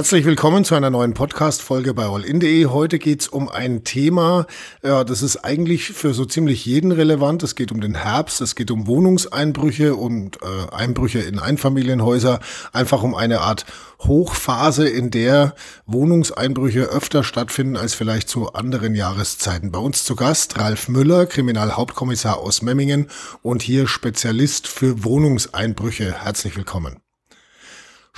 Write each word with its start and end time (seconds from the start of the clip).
Herzlich 0.00 0.24
willkommen 0.24 0.64
zu 0.64 0.74
einer 0.74 0.88
neuen 0.88 1.12
Podcast-Folge 1.12 1.92
bei 1.92 2.06
allin.de. 2.06 2.64
Heute 2.64 2.98
geht's 2.98 3.28
um 3.28 3.50
ein 3.50 3.84
Thema, 3.84 4.46
ja, 4.82 5.04
das 5.04 5.20
ist 5.20 5.36
eigentlich 5.44 5.88
für 5.88 6.14
so 6.14 6.24
ziemlich 6.24 6.64
jeden 6.64 6.90
relevant. 6.90 7.42
Es 7.42 7.54
geht 7.54 7.70
um 7.70 7.82
den 7.82 7.96
Herbst, 7.96 8.40
es 8.40 8.54
geht 8.54 8.70
um 8.70 8.86
Wohnungseinbrüche 8.86 9.94
und 9.94 10.38
äh, 10.40 10.74
Einbrüche 10.74 11.18
in 11.18 11.38
Einfamilienhäuser, 11.38 12.40
einfach 12.72 13.02
um 13.02 13.14
eine 13.14 13.42
Art 13.42 13.66
Hochphase, 13.98 14.88
in 14.88 15.10
der 15.10 15.54
Wohnungseinbrüche 15.84 16.84
öfter 16.84 17.22
stattfinden 17.22 17.76
als 17.76 17.92
vielleicht 17.92 18.30
zu 18.30 18.54
anderen 18.54 18.94
Jahreszeiten. 18.94 19.70
Bei 19.70 19.80
uns 19.80 20.04
zu 20.04 20.16
Gast 20.16 20.58
Ralf 20.58 20.88
Müller, 20.88 21.26
Kriminalhauptkommissar 21.26 22.38
aus 22.38 22.62
Memmingen 22.62 23.08
und 23.42 23.60
hier 23.60 23.86
Spezialist 23.86 24.66
für 24.66 25.04
Wohnungseinbrüche. 25.04 26.24
Herzlich 26.24 26.56
willkommen. 26.56 27.02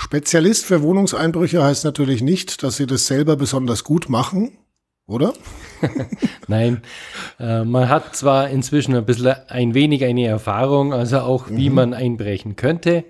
Spezialist 0.02 0.66
für 0.66 0.82
Wohnungseinbrüche 0.82 1.62
heißt 1.62 1.84
natürlich 1.84 2.22
nicht, 2.22 2.64
dass 2.64 2.76
Sie 2.76 2.86
das 2.86 3.06
selber 3.06 3.36
besonders 3.36 3.84
gut 3.84 4.08
machen, 4.08 4.58
oder? 5.06 5.32
Nein, 6.48 6.82
äh, 7.38 7.64
man 7.64 7.88
hat 7.88 8.16
zwar 8.16 8.48
inzwischen 8.48 8.94
ein 8.94 9.04
bisschen 9.04 9.34
ein 9.48 9.74
wenig 9.74 10.04
eine 10.04 10.26
Erfahrung, 10.26 10.92
also 10.92 11.20
auch 11.20 11.46
wie 11.48 11.68
mhm. 11.68 11.74
man 11.74 11.94
einbrechen 11.94 12.56
könnte, 12.56 13.04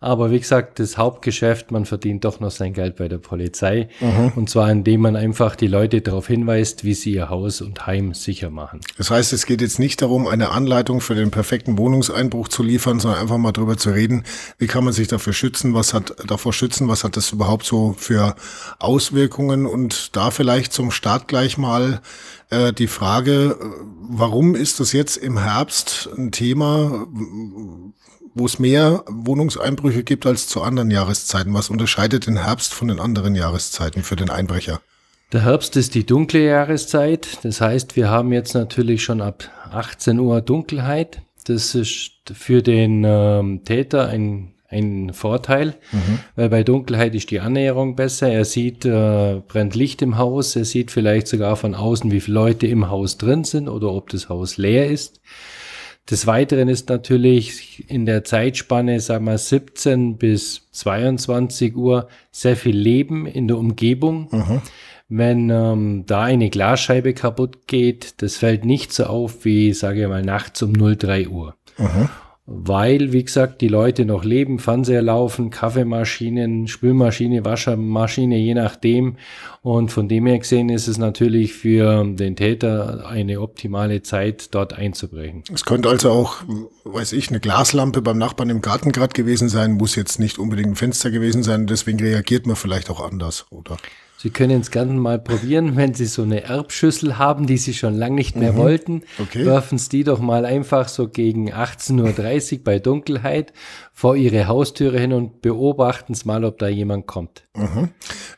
aber 0.00 0.30
wie 0.30 0.38
gesagt, 0.38 0.78
das 0.78 0.98
Hauptgeschäft, 0.98 1.70
man 1.70 1.84
verdient 1.84 2.24
doch 2.24 2.40
noch 2.40 2.50
sein 2.50 2.72
Geld 2.72 2.96
bei 2.96 3.08
der 3.08 3.18
Polizei 3.18 3.88
mhm. 4.00 4.32
und 4.36 4.50
zwar 4.50 4.70
indem 4.70 5.00
man 5.00 5.16
einfach 5.16 5.56
die 5.56 5.66
Leute 5.66 6.00
darauf 6.00 6.26
hinweist, 6.26 6.84
wie 6.84 6.94
sie 6.94 7.12
ihr 7.12 7.30
Haus 7.30 7.60
und 7.60 7.86
Heim 7.86 8.14
sicher 8.14 8.50
machen. 8.50 8.80
Das 8.98 9.10
heißt, 9.10 9.32
es 9.32 9.46
geht 9.46 9.60
jetzt 9.60 9.78
nicht 9.78 10.02
darum, 10.02 10.26
eine 10.26 10.50
Anleitung 10.50 11.00
für 11.00 11.14
den 11.14 11.30
perfekten 11.30 11.78
Wohnungseinbruch 11.78 12.48
zu 12.48 12.62
liefern, 12.62 13.00
sondern 13.00 13.20
einfach 13.20 13.38
mal 13.38 13.52
darüber 13.52 13.76
zu 13.76 13.90
reden, 13.90 14.24
wie 14.58 14.66
kann 14.66 14.84
man 14.84 14.92
sich 14.92 15.08
dafür 15.08 15.32
schützen, 15.32 15.74
was 15.74 15.94
hat 15.94 16.14
davor 16.26 16.52
schützen, 16.52 16.88
was 16.88 17.04
hat 17.04 17.16
das 17.16 17.32
überhaupt 17.32 17.64
so 17.64 17.94
für 17.98 18.36
Auswirkungen 18.78 19.66
und 19.66 20.16
da 20.16 20.30
vielleicht 20.30 20.72
zum 20.72 20.90
Start 20.90 21.28
gleich 21.28 21.58
mal 21.58 22.00
äh, 22.50 22.72
die 22.72 22.86
Frage, 22.86 23.56
warum 24.08 24.54
ist 24.54 24.80
das 24.80 24.92
jetzt 24.92 25.16
im 25.16 25.38
Herbst 25.38 26.08
ein 26.16 26.32
Thema, 26.32 27.06
wo 28.34 28.46
es 28.46 28.58
mehr 28.58 29.04
Wohnungseinbrüche 29.08 30.04
gibt 30.04 30.26
als 30.26 30.46
zu 30.46 30.62
anderen 30.62 30.90
Jahreszeiten? 30.90 31.54
Was 31.54 31.70
unterscheidet 31.70 32.26
den 32.26 32.36
Herbst 32.36 32.74
von 32.74 32.88
den 32.88 33.00
anderen 33.00 33.34
Jahreszeiten 33.34 34.02
für 34.02 34.16
den 34.16 34.30
Einbrecher? 34.30 34.80
Der 35.32 35.42
Herbst 35.42 35.76
ist 35.76 35.94
die 35.94 36.06
dunkle 36.06 36.44
Jahreszeit. 36.44 37.38
Das 37.42 37.60
heißt, 37.60 37.96
wir 37.96 38.10
haben 38.10 38.32
jetzt 38.32 38.54
natürlich 38.54 39.02
schon 39.02 39.20
ab 39.20 39.50
18 39.72 40.20
Uhr 40.20 40.40
Dunkelheit. 40.40 41.22
Das 41.46 41.74
ist 41.74 42.12
für 42.32 42.62
den 42.62 43.04
ähm, 43.04 43.64
Täter 43.64 44.08
ein 44.08 44.52
ein 44.76 45.12
Vorteil, 45.12 45.74
mhm. 45.92 46.18
weil 46.36 46.48
bei 46.48 46.62
Dunkelheit 46.62 47.14
ist 47.14 47.30
die 47.30 47.40
Annäherung 47.40 47.96
besser. 47.96 48.28
Er 48.30 48.44
sieht, 48.44 48.84
äh, 48.84 49.40
brennt 49.46 49.74
Licht 49.74 50.02
im 50.02 50.18
Haus, 50.18 50.56
er 50.56 50.64
sieht 50.64 50.90
vielleicht 50.90 51.28
sogar 51.28 51.56
von 51.56 51.74
außen, 51.74 52.10
wie 52.10 52.20
viele 52.20 52.34
Leute 52.34 52.66
im 52.66 52.90
Haus 52.90 53.18
drin 53.18 53.44
sind 53.44 53.68
oder 53.68 53.92
ob 53.92 54.10
das 54.10 54.28
Haus 54.28 54.56
leer 54.56 54.88
ist. 54.88 55.20
Des 56.10 56.26
Weiteren 56.28 56.68
ist 56.68 56.88
natürlich 56.88 57.90
in 57.90 58.06
der 58.06 58.22
Zeitspanne, 58.22 59.00
sagen 59.00 59.24
wir 59.24 59.38
17 59.38 60.18
bis 60.18 60.68
22 60.70 61.74
Uhr, 61.74 62.08
sehr 62.30 62.56
viel 62.56 62.76
Leben 62.76 63.26
in 63.26 63.48
der 63.48 63.58
Umgebung. 63.58 64.28
Mhm. 64.30 64.62
Wenn 65.08 65.50
ähm, 65.50 66.04
da 66.06 66.22
eine 66.22 66.50
Glasscheibe 66.50 67.12
kaputt 67.12 67.66
geht, 67.66 68.22
das 68.22 68.36
fällt 68.36 68.64
nicht 68.64 68.92
so 68.92 69.04
auf 69.04 69.44
wie, 69.44 69.72
sage 69.72 70.02
ich 70.02 70.08
mal, 70.08 70.22
nachts 70.22 70.62
um 70.62 70.74
03 70.74 71.28
Uhr. 71.28 71.56
Mhm 71.78 72.08
weil, 72.46 73.12
wie 73.12 73.24
gesagt, 73.24 73.60
die 73.60 73.66
Leute 73.68 74.04
noch 74.04 74.24
leben, 74.24 74.60
Fernseher 74.60 75.02
laufen, 75.02 75.50
Kaffeemaschinen, 75.50 76.68
Spülmaschine, 76.68 77.44
Waschmaschine, 77.44 78.38
je 78.38 78.54
nachdem. 78.54 79.16
Und 79.62 79.90
von 79.90 80.08
dem 80.08 80.26
her 80.26 80.38
gesehen 80.38 80.68
ist 80.68 80.86
es 80.86 80.96
natürlich 80.96 81.54
für 81.54 82.04
den 82.04 82.36
Täter 82.36 83.04
eine 83.08 83.40
optimale 83.40 84.02
Zeit, 84.02 84.54
dort 84.54 84.74
einzubrechen. 84.74 85.42
Es 85.52 85.64
könnte 85.64 85.88
also 85.88 86.10
auch, 86.10 86.36
weiß 86.84 87.14
ich, 87.14 87.30
eine 87.30 87.40
Glaslampe 87.40 88.00
beim 88.00 88.18
Nachbarn 88.18 88.50
im 88.50 88.60
Garten 88.60 88.92
gerade 88.92 89.12
gewesen 89.12 89.48
sein, 89.48 89.72
muss 89.72 89.96
jetzt 89.96 90.20
nicht 90.20 90.38
unbedingt 90.38 90.68
ein 90.68 90.76
Fenster 90.76 91.10
gewesen 91.10 91.42
sein, 91.42 91.66
deswegen 91.66 91.98
reagiert 91.98 92.46
man 92.46 92.54
vielleicht 92.54 92.90
auch 92.90 93.04
anders, 93.04 93.46
oder? 93.50 93.76
Sie 94.26 94.32
können 94.32 94.60
es 94.60 94.72
gerne 94.72 94.92
mal 94.92 95.20
probieren, 95.20 95.76
wenn 95.76 95.94
Sie 95.94 96.06
so 96.06 96.22
eine 96.22 96.42
Erbschüssel 96.42 97.16
haben, 97.16 97.46
die 97.46 97.58
Sie 97.58 97.74
schon 97.74 97.94
lange 97.94 98.16
nicht 98.16 98.34
mehr 98.34 98.54
mhm. 98.54 98.56
wollten. 98.56 99.02
Okay. 99.20 99.46
Werfen 99.46 99.78
Sie 99.78 99.88
die 99.88 100.02
doch 100.02 100.18
mal 100.18 100.44
einfach 100.44 100.88
so 100.88 101.06
gegen 101.06 101.52
18.30 101.52 102.54
Uhr 102.54 102.64
bei 102.64 102.80
Dunkelheit 102.80 103.52
vor 103.92 104.16
Ihre 104.16 104.48
Haustüre 104.48 104.98
hin 104.98 105.12
und 105.12 105.42
beobachten 105.42 106.14
Sie 106.14 106.26
mal, 106.26 106.44
ob 106.44 106.58
da 106.58 106.66
jemand 106.66 107.06
kommt. 107.06 107.46
Mhm. 107.54 107.90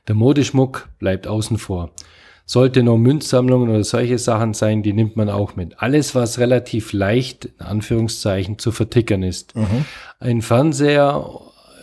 Der 0.07 0.15
Modeschmuck 0.15 0.89
bleibt 0.99 1.27
außen 1.27 1.59
vor. 1.59 1.91
Sollte 2.47 2.83
nur 2.83 2.97
Münzsammlungen 2.97 3.69
oder 3.69 3.85
solche 3.85 4.19
Sachen 4.19 4.55
sein, 4.55 4.83
die 4.83 4.95
nimmt 4.95 5.17
man 5.17 5.29
auch 5.29 5.55
mit. 5.55 5.83
Alles, 5.83 6.15
was 6.15 6.39
relativ 6.39 6.95
leicht, 6.95 7.45
in 7.45 7.67
Anführungszeichen, 7.67 8.59
zu 8.59 8.73
vertickern 8.73 9.23
ist. 9.23 9.55
Mhm. 9.55 9.85
Ein 10.19 10.41
Fernseher 10.41 11.29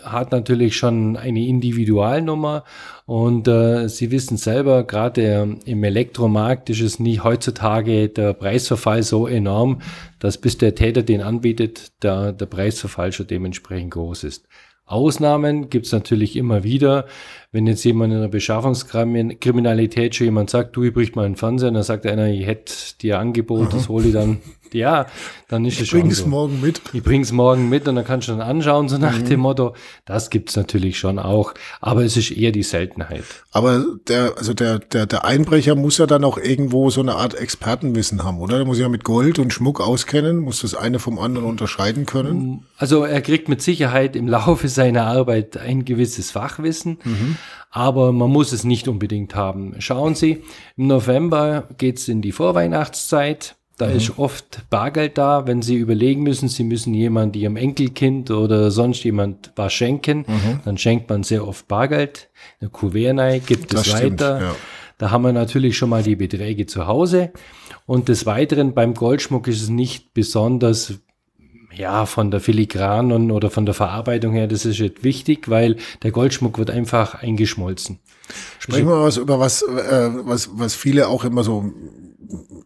hat 0.06 0.32
natürlich 0.32 0.76
schon 0.78 1.18
eine 1.18 1.46
Individualnummer 1.46 2.64
und 3.06 3.48
äh, 3.48 3.88
Sie 3.90 4.12
wissen 4.12 4.38
selber, 4.38 4.84
gerade 4.84 5.58
im 5.66 5.84
Elektromarkt 5.84 6.70
ist 6.70 6.82
es 6.82 7.00
nie 7.00 7.20
heutzutage 7.20 8.10
der 8.10 8.34
Preisverfall 8.34 9.04
so 9.04 9.28
enorm, 9.28 9.82
dass 10.20 10.38
bis 10.38 10.58
der 10.58 10.76
Täter 10.76 11.04
den 11.04 11.22
anbietet, 11.22 11.92
da 12.00 12.32
der 12.32 12.46
Preisverfall 12.46 13.12
schon 13.12 13.28
dementsprechend 13.28 13.92
groß 13.92 14.24
ist. 14.24 14.48
Ausnahmen 14.88 15.70
gibt's 15.70 15.92
natürlich 15.92 16.36
immer 16.36 16.64
wieder. 16.64 17.06
Wenn 17.52 17.66
jetzt 17.66 17.84
jemand 17.84 18.14
in 18.14 18.22
der 18.22 18.28
Beschaffungskriminalität 18.28 20.14
schon 20.14 20.26
jemand 20.26 20.52
sagt, 20.52 20.76
du, 20.76 20.84
ich 20.84 20.94
brich 20.94 21.16
mal 21.16 21.26
einen 21.26 21.36
Fernseher, 21.36 21.72
dann 21.72 21.82
sagt 21.82 22.06
einer, 22.06 22.28
ich 22.28 22.46
hätte 22.46 22.74
dir 23.02 23.18
Angebot, 23.18 23.74
das 23.74 23.90
hole 23.90 24.08
ich 24.08 24.14
dann 24.14 24.42
ja, 24.76 25.08
dann 25.48 25.66
ist 25.66 25.76
ich 25.76 25.82
es 25.82 25.88
schon 25.88 26.02
bring's 26.02 26.18
so. 26.20 26.28
morgen 26.28 26.62
mit. 26.62 26.82
Ich 26.94 27.02
bring's 27.04 27.32
morgen 27.32 27.70
mit 27.70 27.88
und 27.88 27.96
dann 27.96 28.06
kannst 28.06 28.28
du 28.28 28.34
dann 28.34 28.42
anschauen, 28.42 28.90
so 28.90 28.98
nach 28.98 29.18
Mhm. 29.20 29.26
dem 29.26 29.40
Motto. 29.40 29.76
Das 30.06 30.30
gibt's 30.30 30.56
natürlich 30.56 31.00
schon 31.00 31.18
auch, 31.18 31.54
aber 31.82 32.04
es 32.04 32.18
ist 32.18 32.32
eher 32.32 32.52
die 32.52 32.64
Seltenheit. 32.64 33.24
Aber 33.52 33.84
der, 34.08 34.34
also 34.38 34.54
der, 34.54 34.80
der, 34.80 35.06
der 35.06 35.26
Einbrecher 35.26 35.76
muss 35.76 35.98
ja 35.98 36.06
dann 36.06 36.24
auch 36.24 36.38
irgendwo 36.38 36.90
so 36.90 37.02
eine 37.02 37.16
Art 37.16 37.34
Expertenwissen 37.36 38.24
haben, 38.24 38.40
oder? 38.40 38.58
Der 38.58 38.66
muss 38.66 38.80
ja 38.80 38.90
mit 38.90 39.04
Gold 39.04 39.40
und 39.40 39.54
Schmuck 39.54 39.80
auskennen, 39.82 40.38
muss 40.38 40.62
das 40.62 40.76
eine 40.76 41.00
vom 41.00 41.18
anderen 41.20 41.48
unterscheiden 41.48 42.06
können. 42.06 42.66
Also 42.78 43.04
er 43.04 43.22
kriegt 43.22 43.48
mit 43.50 43.62
Sicherheit 43.62 44.16
im 44.16 44.28
Laufe 44.28 44.68
seiner 44.68 45.06
Arbeit 45.06 45.58
ein 45.58 45.86
gewisses 45.86 46.32
Fachwissen, 46.32 46.98
aber 47.72 48.12
man 48.12 48.30
muss 48.30 48.52
es 48.52 48.64
nicht 48.64 48.88
unbedingt 48.88 49.36
haben. 49.36 49.76
Schauen 49.80 50.16
Sie, 50.16 50.44
im 50.78 50.88
November 50.88 51.68
geht's 51.78 52.08
in 52.08 52.22
die 52.22 52.32
Vorweihnachtszeit. 52.32 53.56
Da 53.78 53.88
ist 53.88 54.18
oft 54.18 54.70
Bargeld 54.70 55.18
da, 55.18 55.48
wenn 55.48 55.62
Sie 55.62 55.76
überlegen 55.76 56.24
müssen, 56.24 56.48
Sie 56.48 56.64
müssen 56.64 56.94
jemand 56.94 57.36
Ihrem 57.36 57.58
Enkelkind 57.58 58.32
oder 58.32 58.72
sonst 58.72 59.04
jemand 59.04 59.52
was 59.58 59.74
schenken, 59.74 60.26
dann 60.64 60.78
schenkt 60.78 61.10
man 61.10 61.24
sehr 61.24 61.46
oft 61.46 61.68
Bargeld, 61.68 62.30
eine 62.62 62.70
Kuvert 62.70 63.18
rein, 63.20 63.42
gibt 63.46 63.74
Das 63.74 63.82
es 63.88 63.98
stimmt, 63.98 64.22
weiter. 64.22 64.42
ja. 64.42 64.56
Da 64.98 65.12
haben 65.12 65.24
wir 65.24 65.34
natürlich 65.34 65.78
schon 65.78 65.90
mal 65.90 66.04
die 66.04 66.16
Beträge 66.16 66.68
zu 66.68 66.88
Hause. 66.88 67.32
Und 67.86 68.08
des 68.08 68.26
Weiteren 68.26 68.74
beim 68.74 68.94
Goldschmuck 68.94 69.48
ist 69.50 69.62
es 69.62 69.70
nicht 69.70 70.14
besonders 70.14 70.94
ja, 71.76 72.06
von 72.06 72.32
der 72.32 72.40
Filigranen 72.40 73.32
oder 73.32 73.50
von 73.50 73.66
der 73.66 73.76
Verarbeitung 73.76 74.32
her, 74.34 74.48
das 74.48 74.66
ist 74.66 74.80
jetzt 74.80 75.04
wichtig, 75.04 75.50
weil 75.50 75.76
der 76.04 76.12
Goldschmuck 76.12 76.58
wird 76.58 76.72
einfach 76.72 77.16
eingeschmolzen. 77.16 78.00
Sprechen 78.60 78.88
wir 78.88 78.96
mal 78.96 79.04
was 79.04 79.18
über 79.18 79.40
was, 79.40 79.62
äh, 79.64 80.10
was, 80.26 80.50
was 80.54 80.74
viele 80.74 81.10
auch 81.10 81.26
immer 81.26 81.44
so 81.44 81.74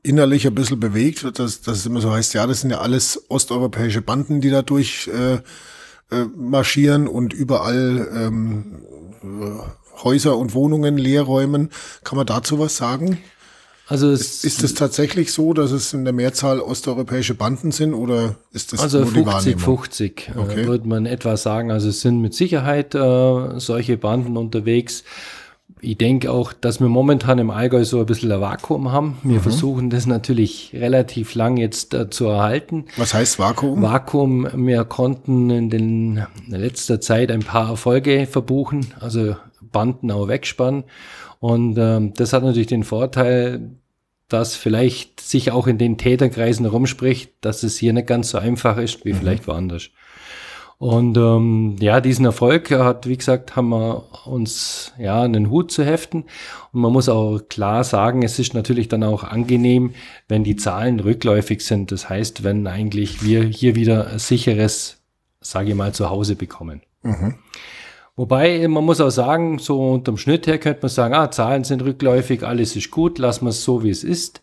innerlich 0.04 0.48
ein 0.48 0.56
bisschen 0.56 0.80
bewegt, 0.80 1.24
dass, 1.40 1.62
dass 1.62 1.78
es 1.78 1.86
immer 1.86 2.02
so 2.02 2.12
heißt, 2.12 2.34
ja, 2.34 2.48
das 2.48 2.62
sind 2.62 2.70
ja 2.70 2.80
alles 2.80 3.26
osteuropäische 3.30 4.02
Banden, 4.02 4.42
die 4.42 4.50
da 4.50 4.62
durch 4.62 5.10
äh, 5.14 5.36
äh, 6.16 6.26
marschieren 6.36 7.08
und 7.08 7.34
überall 7.34 8.08
ähm, 8.14 8.82
äh, 9.24 10.04
Häuser 10.04 10.38
und 10.38 10.54
Wohnungen 10.54 10.98
leer 10.98 11.24
räumen. 11.24 11.70
Kann 12.04 12.18
man 12.18 12.26
dazu 12.26 12.60
was 12.60 12.78
sagen? 12.78 13.20
Also 13.90 14.12
es 14.12 14.44
Ist 14.44 14.64
es 14.64 14.76
tatsächlich 14.76 15.34
so, 15.34 15.54
dass 15.54 15.72
es 15.72 15.94
in 15.94 16.04
der 16.04 16.14
Mehrzahl 16.14 16.60
osteuropäische 16.60 17.34
Banden 17.34 17.72
sind 17.72 17.96
oder 17.96 18.36
ist 18.54 18.72
das 18.72 18.82
also 18.82 19.00
nur 19.00 19.08
die 19.08 19.14
50, 19.14 19.26
Wahrnehmung? 19.34 19.60
50 19.60 20.32
Okay. 20.36 20.62
äh, 20.62 20.68
würde 20.68 20.88
man 20.88 21.06
etwa 21.08 21.38
sagen. 21.38 21.72
Also 21.72 21.90
es 21.90 22.02
sind 22.02 22.22
mit 22.22 22.36
Sicherheit 22.36 22.94
äh, 22.94 23.60
solche 23.60 23.98
Banden 23.98 24.38
unterwegs. 24.38 25.04
Ich 25.82 25.98
denke 25.98 26.32
auch, 26.32 26.54
dass 26.54 26.80
wir 26.80 26.88
momentan 26.88 27.40
im 27.40 27.50
Allgäu 27.50 27.84
so 27.86 28.00
ein 28.00 28.06
bisschen 28.06 28.32
ein 28.32 28.42
Vakuum 28.42 28.92
haben. 28.92 29.18
Mhm. 29.24 29.34
Wir 29.34 29.40
versuchen 29.40 29.90
das 29.90 30.06
natürlich 30.06 30.72
relativ 30.74 31.36
lang 31.36 31.58
jetzt 31.58 31.94
äh, 31.94 32.10
zu 32.10 32.28
erhalten. 32.28 32.86
Was 32.98 33.14
heißt 33.14 33.40
Vakuum? 33.40 33.82
Vakuum, 33.82 34.48
wir 34.68 34.84
konnten 34.86 35.50
in, 35.50 35.70
den, 35.70 36.26
in 36.48 36.52
letzter 36.52 37.00
Zeit 37.00 37.32
ein 37.32 37.42
paar 37.42 37.70
Erfolge 37.70 38.28
verbuchen, 38.28 38.94
also 39.00 39.36
Banden 39.62 40.12
auch 40.12 40.28
wegspannen. 40.28 40.84
Und 41.40 41.78
ähm, 41.78 42.14
das 42.16 42.34
hat 42.34 42.44
natürlich 42.44 42.68
den 42.68 42.84
Vorteil, 42.84 43.72
dass 44.28 44.56
vielleicht 44.56 45.20
sich 45.22 45.52
auch 45.52 45.68
in 45.68 45.78
den 45.78 45.98
Täterkreisen 45.98 46.66
rumspricht, 46.66 47.34
dass 47.42 47.64
es 47.64 47.78
hier 47.78 47.94
nicht 47.94 48.08
ganz 48.08 48.30
so 48.30 48.38
einfach 48.38 48.78
ist 48.78 49.04
wie 49.06 49.14
vielleicht 49.14 49.48
woanders. 49.48 49.90
Und 50.80 51.18
ähm, 51.18 51.76
ja, 51.82 52.00
diesen 52.00 52.24
Erfolg 52.24 52.72
hat, 52.72 53.06
wie 53.06 53.18
gesagt, 53.18 53.58
haben 53.58 53.68
wir 53.70 54.06
uns 54.26 54.94
ja 54.98 55.22
einen 55.22 55.50
Hut 55.50 55.74
zu 55.74 55.84
heften. 55.84 56.24
Und 56.72 56.82
man 56.82 56.94
muss 56.94 57.10
auch 57.10 57.42
klar 57.50 57.84
sagen, 57.84 58.24
es 58.24 58.40
ist 58.40 58.54
natürlich 58.54 58.88
dann 58.88 59.04
auch 59.04 59.26
angenehm, 59.26 59.94
wenn 60.30 60.46
die 60.46 60.56
Zahlen 60.56 61.02
rückläufig 61.02 61.66
sind. 61.66 61.92
Das 61.92 62.08
heißt, 62.10 62.46
wenn 62.46 62.66
eigentlich 62.66 63.22
wir 63.22 63.44
hier 63.44 63.76
wieder 63.76 64.08
ein 64.08 64.20
sicheres, 64.20 65.02
sage 65.42 65.72
ich 65.72 65.76
mal, 65.76 65.94
Zuhause 65.94 66.38
bekommen. 66.38 66.82
Wobei, 68.16 68.66
man 68.70 68.86
muss 68.86 69.02
auch 69.02 69.10
sagen, 69.10 69.60
so 69.60 69.92
unterm 69.92 70.16
Schnitt 70.18 70.48
her 70.48 70.60
könnte 70.60 70.82
man 70.84 70.90
sagen, 70.90 71.14
ah, 71.14 71.30
Zahlen 71.30 71.66
sind 71.66 71.82
rückläufig, 71.84 72.44
alles 72.44 72.78
ist 72.78 72.90
gut, 72.90 73.18
lassen 73.18 73.46
wir 73.46 73.50
es 73.50 73.66
so, 73.66 73.84
wie 73.84 73.90
es 73.90 74.06
ist. 74.06 74.42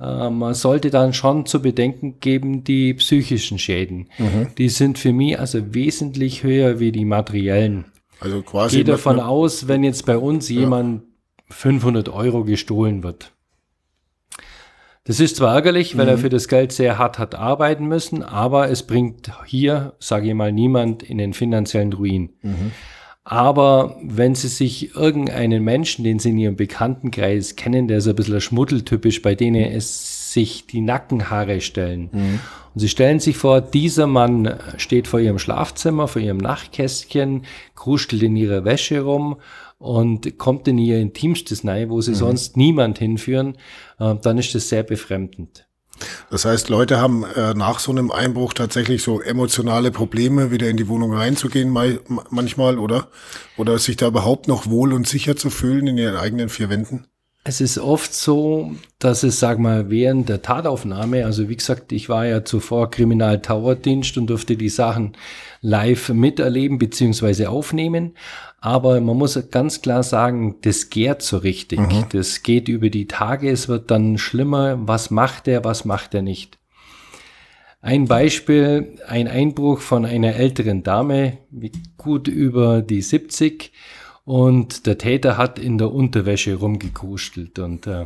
Äh, 0.00 0.30
man 0.30 0.54
sollte 0.54 0.90
dann 0.90 1.12
schon 1.12 1.46
zu 1.46 1.60
bedenken 1.60 2.20
geben, 2.20 2.64
die 2.64 2.94
psychischen 2.94 3.58
Schäden. 3.58 4.08
Die 4.56 4.68
sind 4.68 4.98
für 4.98 5.12
mich 5.12 5.38
also 5.38 5.74
wesentlich 5.74 6.42
höher 6.42 6.78
wie 6.80 6.92
die 6.92 7.04
materiellen. 7.04 7.86
Also 8.20 8.42
quasi 8.42 8.76
Gehe 8.76 8.84
mit 8.84 8.88
davon 8.94 9.20
aus, 9.20 9.68
wenn 9.68 9.84
jetzt 9.84 10.06
bei 10.06 10.16
uns 10.18 10.48
jemand 10.48 11.02
500 11.50 12.08
Euro 12.08 12.44
gestohlen 12.44 13.02
wird. 13.02 13.32
Das 15.04 15.20
ist 15.20 15.36
zwar 15.36 15.54
ärgerlich, 15.54 15.96
weil 15.96 16.04
Mhm. 16.04 16.10
er 16.10 16.18
für 16.18 16.28
das 16.28 16.48
Geld 16.48 16.70
sehr 16.70 16.98
hart 16.98 17.18
hat 17.18 17.34
arbeiten 17.34 17.86
müssen, 17.86 18.22
aber 18.22 18.68
es 18.68 18.82
bringt 18.82 19.32
hier, 19.46 19.94
sage 19.98 20.28
ich 20.28 20.34
mal, 20.34 20.52
niemand 20.52 21.02
in 21.02 21.16
den 21.16 21.32
finanziellen 21.32 21.92
Ruin. 21.94 22.30
Mhm. 22.42 22.72
Aber 23.30 23.98
wenn 24.02 24.34
Sie 24.34 24.48
sich 24.48 24.94
irgendeinen 24.94 25.62
Menschen, 25.62 26.02
den 26.02 26.18
Sie 26.18 26.30
in 26.30 26.38
Ihrem 26.38 26.56
Bekanntenkreis 26.56 27.56
kennen, 27.56 27.86
der 27.86 28.00
so 28.00 28.08
ein 28.08 28.16
bisschen 28.16 28.40
schmuddeltypisch, 28.40 29.20
bei 29.20 29.34
denen 29.34 29.70
es 29.70 30.32
sich 30.32 30.66
die 30.66 30.80
Nackenhaare 30.80 31.60
stellen. 31.60 32.08
Und 32.72 32.80
Sie 32.80 32.88
stellen 32.88 33.20
sich 33.20 33.36
vor, 33.36 33.60
dieser 33.60 34.06
Mann 34.06 34.58
steht 34.78 35.08
vor 35.08 35.20
Ihrem 35.20 35.38
Schlafzimmer, 35.38 36.08
vor 36.08 36.22
Ihrem 36.22 36.38
Nachtkästchen, 36.38 37.42
kruschelt 37.74 38.22
in 38.22 38.34
Ihrer 38.34 38.64
Wäsche 38.64 39.02
rum 39.02 39.36
und 39.76 40.38
kommt 40.38 40.66
in 40.66 40.78
Ihr 40.78 40.98
Intimstes 40.98 41.66
rein, 41.66 41.90
wo 41.90 42.00
Sie 42.00 42.14
sonst 42.14 42.56
niemand 42.56 42.98
hinführen, 42.98 43.58
äh, 44.00 44.14
dann 44.22 44.38
ist 44.38 44.54
das 44.54 44.70
sehr 44.70 44.84
befremdend. 44.84 45.67
Das 46.30 46.44
heißt, 46.44 46.68
Leute 46.68 47.00
haben 47.00 47.24
äh, 47.24 47.54
nach 47.54 47.78
so 47.78 47.92
einem 47.92 48.10
Einbruch 48.10 48.54
tatsächlich 48.54 49.02
so 49.02 49.20
emotionale 49.20 49.90
Probleme, 49.90 50.50
wieder 50.50 50.68
in 50.68 50.76
die 50.76 50.88
Wohnung 50.88 51.14
reinzugehen 51.14 51.70
manchmal, 52.30 52.78
oder? 52.78 53.08
Oder 53.56 53.78
sich 53.78 53.96
da 53.96 54.08
überhaupt 54.08 54.48
noch 54.48 54.68
wohl 54.68 54.92
und 54.92 55.08
sicher 55.08 55.36
zu 55.36 55.50
fühlen 55.50 55.86
in 55.86 55.98
ihren 55.98 56.16
eigenen 56.16 56.48
vier 56.48 56.70
Wänden? 56.70 57.06
Es 57.44 57.60
ist 57.62 57.78
oft 57.78 58.12
so, 58.12 58.72
dass 58.98 59.22
es, 59.22 59.40
sag 59.40 59.58
mal, 59.58 59.88
während 59.88 60.28
der 60.28 60.42
Tataufnahme, 60.42 61.24
also 61.24 61.48
wie 61.48 61.56
gesagt, 61.56 61.92
ich 61.92 62.08
war 62.08 62.26
ja 62.26 62.44
zuvor 62.44 62.90
Kriminaltauerdienst 62.90 64.18
und 64.18 64.26
durfte 64.26 64.56
die 64.56 64.68
Sachen 64.68 65.16
live 65.62 66.10
miterleben 66.10 66.78
beziehungsweise 66.78 67.48
aufnehmen. 67.48 68.14
Aber 68.60 69.00
man 69.00 69.16
muss 69.16 69.38
ganz 69.50 69.80
klar 69.80 70.02
sagen, 70.02 70.56
das 70.62 70.90
gärt 70.90 71.22
so 71.22 71.38
richtig. 71.38 71.78
Das 72.10 72.42
geht 72.42 72.68
über 72.68 72.90
die 72.90 73.06
Tage, 73.06 73.50
es 73.50 73.68
wird 73.68 73.90
dann 73.90 74.18
schlimmer. 74.18 74.76
Was 74.86 75.10
macht 75.10 75.48
er, 75.48 75.64
was 75.64 75.84
macht 75.84 76.14
er 76.14 76.22
nicht? 76.22 76.58
Ein 77.80 78.06
Beispiel, 78.06 78.98
ein 79.06 79.28
Einbruch 79.28 79.80
von 79.80 80.04
einer 80.04 80.34
älteren 80.34 80.82
Dame, 80.82 81.38
gut 81.96 82.26
über 82.26 82.82
die 82.82 83.00
70 83.00 83.72
und 84.28 84.86
der 84.86 84.98
Täter 84.98 85.38
hat 85.38 85.58
in 85.58 85.78
der 85.78 85.90
Unterwäsche 85.90 86.56
rumgekustelt 86.56 87.58
und 87.58 87.86
äh, 87.86 88.04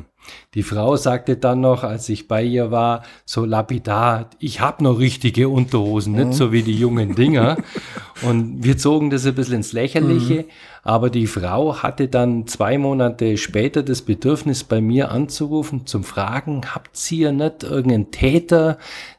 die 0.55 0.63
Frau 0.63 0.95
sagte 0.95 1.37
dann 1.37 1.63
noch, 1.63 1.83
als 1.83 2.09
ich 2.09 2.29
bei 2.29 2.45
ihr 2.45 2.71
war, 2.71 3.03
so 3.25 3.45
lapidar, 3.45 4.31
ich 4.39 4.61
habe 4.61 4.85
noch 4.85 5.01
richtige 5.01 5.49
Unterhosen, 5.49 6.13
nicht 6.13 6.35
so 6.35 6.53
wie 6.53 6.63
die 6.63 6.77
jungen 6.77 7.17
Dinger. 7.17 7.57
Und 8.23 8.63
wir 8.63 8.79
zogen 8.79 9.11
das 9.11 9.27
ein 9.27 9.35
bisschen 9.35 9.57
ins 9.57 9.73
Lächerliche, 9.73 10.45
aber 10.85 11.11
die 11.11 11.27
Frau 11.27 11.83
hatte 11.83 12.07
dann 12.07 12.47
zwei 12.47 12.79
Monate 12.79 13.37
später 13.37 13.83
das 13.83 14.03
Bedürfnis, 14.03 14.63
bei 14.63 14.81
mir 14.81 15.11
anzurufen, 15.11 15.87
zum 15.87 16.05
Fragen, 16.05 16.61
habt 16.73 17.11
ihr 17.11 17.33
nicht 17.33 17.65
irgendeinen 17.65 18.13
Täter, 18.13 18.79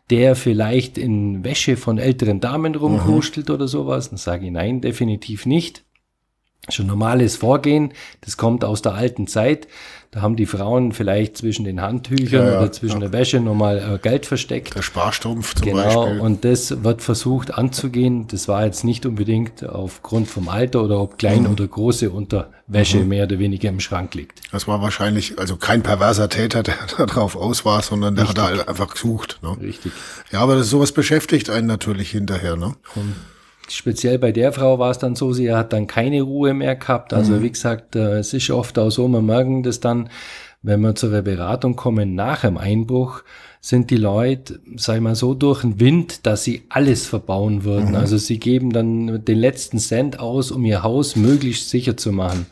der 0.10 0.38
vielleicht 0.38 0.98
in 0.98 1.44
Wäsche 1.44 1.76
von 1.76 1.98
älteren 1.98 2.40
Damen 2.40 2.76
rumkustelt 2.76 3.50
oder 3.50 3.68
sowas? 3.68 4.10
Dann 4.10 4.18
sage 4.18 4.46
ich, 4.46 4.54
nein, 4.54 4.80
definitiv 4.80 5.46
nicht. 5.46 5.84
Schon 6.70 6.88
normales 6.88 7.36
Vorgehen, 7.36 7.92
das 8.22 8.38
kommt 8.38 8.64
aus 8.64 8.82
der 8.82 8.94
alten 8.94 9.28
Zeit. 9.28 9.68
Da 10.12 10.22
haben 10.22 10.36
die 10.36 10.46
Frauen 10.46 10.92
vielleicht 10.94 11.36
zwischen 11.38 11.66
den 11.66 11.82
Handtüchern 11.82 12.46
Ja, 12.46 12.52
ja, 12.54 12.60
oder 12.60 12.72
zwischen 12.72 13.00
der 13.00 13.12
Wäsche 13.12 13.40
nochmal 13.40 13.96
äh, 13.96 13.98
Geld 13.98 14.28
versteckt. 14.28 14.76
Der 14.76 14.84
Sparstrumpf 14.84 15.56
zum 15.56 15.66
Genau, 15.66 16.06
Beispiel. 16.06 16.20
und 16.22 16.46
das 16.46 16.84
wird 16.84 17.02
versucht 17.02 17.54
anzugehen. 17.54 18.28
Das 18.28 18.48
war 18.48 18.64
jetzt 18.64 18.84
nicht 18.86 19.06
unbedingt 19.08 19.68
aufgrund 19.68 20.28
vom 20.28 20.50
Alter 20.50 20.84
oder 20.84 21.00
ob 21.02 21.18
klein 21.18 21.44
Mhm. 21.44 21.52
oder 21.52 21.68
große 21.68 22.12
Unterwäsche 22.12 23.00
mehr 23.00 23.24
oder 23.26 23.40
weniger 23.40 23.70
im 23.70 23.80
Schrank 23.80 24.14
liegt. 24.14 24.40
Das 24.54 24.68
war 24.68 24.82
wahrscheinlich 24.84 25.40
also 25.40 25.58
kein 25.58 25.82
perverser 25.82 26.30
Täter, 26.30 26.62
der 26.64 26.76
da 26.98 27.08
drauf 27.08 27.36
aus 27.36 27.66
war, 27.66 27.82
sondern 27.82 28.16
der 28.16 28.30
hat 28.30 28.38
da 28.38 28.44
halt 28.46 28.68
einfach 28.70 28.90
gesucht. 28.94 29.40
Ne? 29.42 29.58
Richtig. 29.60 29.92
Ja, 30.32 30.42
aber 30.42 30.56
das, 30.56 30.70
sowas 30.70 30.92
beschäftigt 30.92 31.50
einen 31.50 31.68
natürlich 31.68 32.12
hinterher. 32.12 32.56
Ne? 32.56 32.76
Speziell 33.70 34.20
bei 34.20 34.32
der 34.32 34.52
Frau 34.52 34.80
war 34.80 34.92
es 34.92 34.98
dann 34.98 35.16
so, 35.16 35.34
sie 35.34 35.54
hat 35.54 35.74
dann 35.74 35.88
keine 35.88 36.22
Ruhe 36.22 36.54
mehr 36.54 36.76
gehabt. 36.76 37.14
Also 37.14 37.42
wie 37.42 37.52
gesagt, 37.52 37.96
äh, 37.96 38.20
es 38.20 38.34
ist 38.34 38.50
oft 38.50 38.78
auch 38.78 38.90
so, 38.90 39.08
man 39.08 39.26
merken 39.26 39.64
das 39.64 39.80
dann, 39.80 40.10
wenn 40.62 40.82
wir 40.82 40.96
zur 40.96 41.10
Beratung 41.22 41.76
kommen 41.76 42.16
nach 42.16 42.42
dem 42.42 42.58
Einbruch, 42.58 43.24
sind 43.60 43.92
die 43.92 43.98
Leute, 43.98 44.60
ich 44.76 44.88
mal, 45.00 45.16
so 45.16 45.34
durch 45.34 45.62
den 45.62 45.80
Wind, 45.80 46.26
dass 46.26 46.44
sie 46.44 46.64
alles 46.68 47.06
verbauen 47.06 47.64
würden. 47.64 47.96
Also 47.96 48.18
sie 48.18 48.38
geben 48.38 48.74
dann 48.74 49.24
den 49.24 49.38
letzten 49.38 49.80
Cent 49.80 50.20
aus, 50.20 50.52
um 50.52 50.66
ihr 50.66 50.84
Haus 50.84 51.16
möglichst 51.16 51.70
sicher 51.70 51.96
zu 51.96 52.12
machen. 52.12 52.46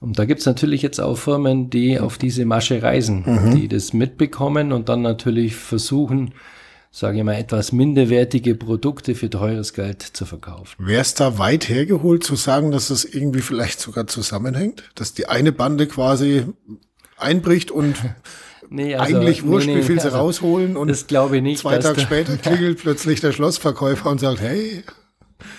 Und 0.00 0.18
da 0.18 0.26
gibt's 0.26 0.46
natürlich 0.46 0.82
jetzt 0.82 1.00
auch 1.00 1.16
Firmen, 1.16 1.70
die 1.70 1.98
auf 1.98 2.18
diese 2.18 2.44
Masche 2.44 2.82
reisen, 2.82 3.24
mhm. 3.26 3.54
die 3.56 3.66
das 3.66 3.92
mitbekommen 3.92 4.70
und 4.70 4.88
dann 4.88 5.02
natürlich 5.02 5.56
versuchen, 5.56 6.32
sage 6.90 7.18
ich 7.18 7.24
mal, 7.24 7.34
etwas 7.34 7.72
minderwertige 7.72 8.54
Produkte 8.54 9.14
für 9.14 9.30
teures 9.30 9.72
Geld 9.72 10.02
zu 10.02 10.26
verkaufen. 10.26 10.86
Wäre 10.86 11.02
es 11.02 11.14
da 11.14 11.38
weit 11.38 11.68
hergeholt 11.68 12.24
zu 12.24 12.36
sagen, 12.36 12.70
dass 12.70 12.88
das 12.88 13.04
irgendwie 13.04 13.40
vielleicht 13.40 13.80
sogar 13.80 14.06
zusammenhängt? 14.06 14.84
Dass 14.94 15.14
die 15.14 15.28
eine 15.28 15.52
Bande 15.52 15.86
quasi 15.86 16.46
einbricht 17.16 17.70
und 17.70 17.96
nee, 18.70 18.94
also, 18.94 19.16
eigentlich 19.16 19.44
wurscht, 19.46 19.66
nee, 19.66 19.74
nee, 19.74 19.80
wie 19.80 19.84
viel 19.84 20.00
sie 20.00 20.06
also, 20.06 20.18
rausholen 20.18 20.76
und 20.76 20.88
das 20.88 21.06
glaube 21.06 21.36
ich 21.36 21.42
nicht, 21.42 21.60
zwei 21.60 21.78
Tage 21.78 22.00
später 22.00 22.36
klingelt 22.42 22.78
plötzlich 22.78 23.20
der 23.20 23.32
Schlossverkäufer 23.32 24.10
und 24.10 24.20
sagt, 24.20 24.40
hey, 24.40 24.84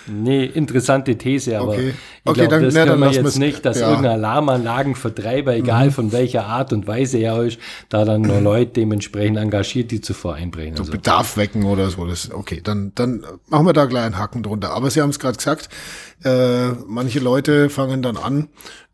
Nee, 0.06 0.44
interessante 0.44 1.16
These, 1.16 1.58
aber 1.58 1.72
okay. 1.72 1.88
ich 1.88 2.30
okay, 2.30 2.46
glaube, 2.46 2.64
das 2.66 2.74
können 2.74 3.00
wir 3.00 3.10
jetzt 3.10 3.38
nicht, 3.38 3.64
dass 3.64 3.80
ja. 3.80 3.88
irgendein 3.88 4.12
Alarmanlagenvertreiber, 4.12 5.56
egal 5.56 5.86
mhm. 5.86 5.92
von 5.92 6.12
welcher 6.12 6.44
Art 6.44 6.72
und 6.72 6.86
Weise 6.86 7.18
er 7.18 7.42
ist, 7.42 7.58
da 7.88 8.04
dann 8.04 8.22
nur 8.22 8.40
Leute 8.42 8.72
dementsprechend 8.72 9.38
engagiert, 9.38 9.90
die 9.90 10.00
zuvor 10.00 10.34
einbringen. 10.34 10.76
So 10.76 10.82
also. 10.82 10.92
Bedarf 10.92 11.36
wecken 11.36 11.64
oder 11.64 11.88
so. 11.88 12.06
Das, 12.06 12.30
okay, 12.30 12.60
dann, 12.62 12.92
dann 12.94 13.24
machen 13.48 13.66
wir 13.66 13.72
da 13.72 13.86
gleich 13.86 14.04
einen 14.04 14.18
Haken 14.18 14.42
drunter. 14.42 14.70
Aber 14.72 14.90
Sie 14.90 15.00
haben 15.00 15.10
es 15.10 15.18
gerade 15.18 15.38
gesagt, 15.38 15.70
äh, 16.24 16.68
manche 16.86 17.20
Leute 17.20 17.70
fangen 17.70 18.02
dann 18.02 18.18
an, 18.18 18.48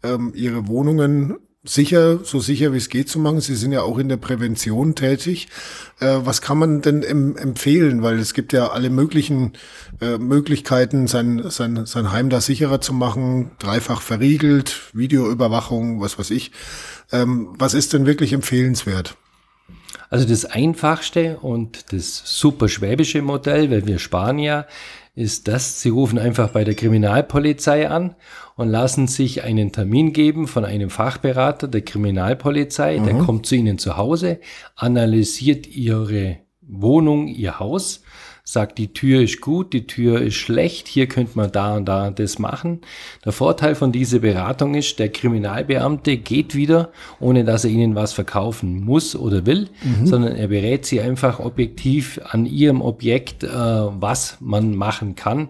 ähm, 0.04 0.32
ihre 0.34 0.68
Wohnungen 0.68 1.36
sicher, 1.68 2.24
so 2.24 2.40
sicher 2.40 2.72
wie 2.72 2.78
es 2.78 2.88
geht 2.88 3.08
zu 3.08 3.18
machen. 3.18 3.40
Sie 3.40 3.54
sind 3.54 3.72
ja 3.72 3.82
auch 3.82 3.98
in 3.98 4.08
der 4.08 4.16
Prävention 4.16 4.94
tätig. 4.94 5.48
Äh, 6.00 6.18
was 6.24 6.40
kann 6.40 6.58
man 6.58 6.82
denn 6.82 7.02
em 7.02 7.36
empfehlen? 7.36 8.02
Weil 8.02 8.18
es 8.18 8.34
gibt 8.34 8.52
ja 8.52 8.68
alle 8.68 8.90
möglichen 8.90 9.52
äh, 10.00 10.18
Möglichkeiten, 10.18 11.06
sein, 11.06 11.42
sein, 11.50 11.86
sein 11.86 12.12
Heim 12.12 12.30
da 12.30 12.40
sicherer 12.40 12.80
zu 12.80 12.92
machen, 12.92 13.50
dreifach 13.58 14.00
verriegelt, 14.00 14.90
Videoüberwachung, 14.92 16.00
was 16.00 16.18
weiß 16.18 16.30
ich. 16.30 16.52
Ähm, 17.12 17.54
was 17.58 17.74
ist 17.74 17.92
denn 17.92 18.06
wirklich 18.06 18.32
empfehlenswert? 18.32 19.16
Also 20.08 20.26
das 20.26 20.44
einfachste 20.44 21.38
und 21.38 21.92
das 21.92 22.22
super 22.24 22.68
schwäbische 22.68 23.22
Modell, 23.22 23.70
weil 23.70 23.86
wir 23.86 23.98
Spanier, 23.98 24.66
ist 25.16 25.48
das, 25.48 25.80
Sie 25.80 25.88
rufen 25.88 26.18
einfach 26.18 26.50
bei 26.50 26.62
der 26.62 26.74
Kriminalpolizei 26.74 27.88
an 27.88 28.14
und 28.54 28.68
lassen 28.68 29.08
sich 29.08 29.42
einen 29.44 29.72
Termin 29.72 30.12
geben 30.12 30.46
von 30.46 30.66
einem 30.66 30.90
Fachberater 30.90 31.68
der 31.68 31.80
Kriminalpolizei. 31.80 32.98
Mhm. 32.98 33.04
Der 33.04 33.14
kommt 33.14 33.46
zu 33.46 33.54
Ihnen 33.56 33.78
zu 33.78 33.96
Hause, 33.96 34.40
analysiert 34.76 35.66
Ihre 35.66 36.36
Wohnung, 36.60 37.28
Ihr 37.28 37.58
Haus, 37.58 38.02
sagt, 38.48 38.78
die 38.78 38.92
Tür 38.92 39.22
ist 39.22 39.40
gut, 39.40 39.72
die 39.72 39.88
Tür 39.88 40.22
ist 40.22 40.36
schlecht, 40.36 40.86
hier 40.86 41.08
könnte 41.08 41.32
man 41.34 41.50
da 41.50 41.76
und 41.76 41.84
da 41.84 42.10
das 42.10 42.38
machen. 42.38 42.80
Der 43.24 43.32
Vorteil 43.32 43.74
von 43.74 43.90
dieser 43.90 44.20
Beratung 44.20 44.76
ist, 44.76 45.00
der 45.00 45.08
Kriminalbeamte 45.08 46.16
geht 46.16 46.54
wieder, 46.54 46.90
ohne 47.18 47.44
dass 47.44 47.64
er 47.64 47.70
Ihnen 47.70 47.96
was 47.96 48.12
verkaufen 48.12 48.84
muss 48.84 49.16
oder 49.16 49.46
will, 49.46 49.68
mhm. 49.82 50.06
sondern 50.06 50.36
er 50.36 50.46
berät 50.46 50.86
Sie 50.86 51.00
einfach 51.00 51.40
objektiv 51.40 52.20
an 52.24 52.46
Ihrem 52.46 52.82
Objekt, 52.82 53.42
äh, 53.42 53.48
was 53.48 54.36
man 54.38 54.76
machen 54.76 55.16
kann 55.16 55.48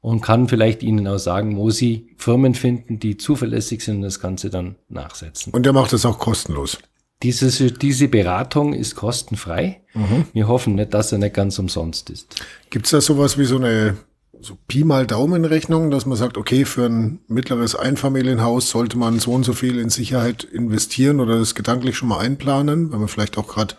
und 0.00 0.22
kann 0.22 0.48
vielleicht 0.48 0.82
Ihnen 0.82 1.06
auch 1.06 1.18
sagen, 1.18 1.58
wo 1.58 1.68
Sie 1.68 2.08
Firmen 2.16 2.54
finden, 2.54 2.98
die 2.98 3.18
zuverlässig 3.18 3.82
sind 3.82 3.96
und 3.96 4.02
das 4.02 4.20
Ganze 4.20 4.48
dann 4.48 4.76
nachsetzen. 4.88 5.52
Und 5.52 5.66
der 5.66 5.74
macht 5.74 5.92
das 5.92 6.06
auch 6.06 6.18
kostenlos. 6.18 6.78
Dieses, 7.22 7.62
diese 7.78 8.08
Beratung 8.08 8.74
ist 8.74 8.94
kostenfrei. 8.94 9.80
Mhm. 9.94 10.26
Wir 10.32 10.46
hoffen 10.46 10.76
nicht, 10.76 10.94
dass 10.94 11.10
er 11.10 11.18
nicht 11.18 11.34
ganz 11.34 11.58
umsonst 11.58 12.10
ist. 12.10 12.42
Gibt 12.70 12.86
es 12.86 12.92
da 12.92 13.00
sowas 13.00 13.38
wie 13.38 13.44
so 13.44 13.56
eine 13.56 13.96
so 14.40 14.56
Pi 14.68 14.84
mal 14.84 15.06
Daumenrechnung, 15.06 15.90
dass 15.90 16.06
man 16.06 16.16
sagt, 16.16 16.36
okay, 16.36 16.64
für 16.64 16.86
ein 16.86 17.18
mittleres 17.26 17.74
Einfamilienhaus 17.74 18.70
sollte 18.70 18.96
man 18.96 19.18
so 19.18 19.32
und 19.32 19.44
so 19.44 19.52
viel 19.52 19.78
in 19.78 19.90
Sicherheit 19.90 20.44
investieren 20.44 21.20
oder 21.20 21.38
das 21.38 21.54
gedanklich 21.54 21.96
schon 21.96 22.08
mal 22.08 22.20
einplanen, 22.20 22.92
wenn 22.92 23.00
man 23.00 23.08
vielleicht 23.08 23.36
auch 23.36 23.48
gerade 23.48 23.74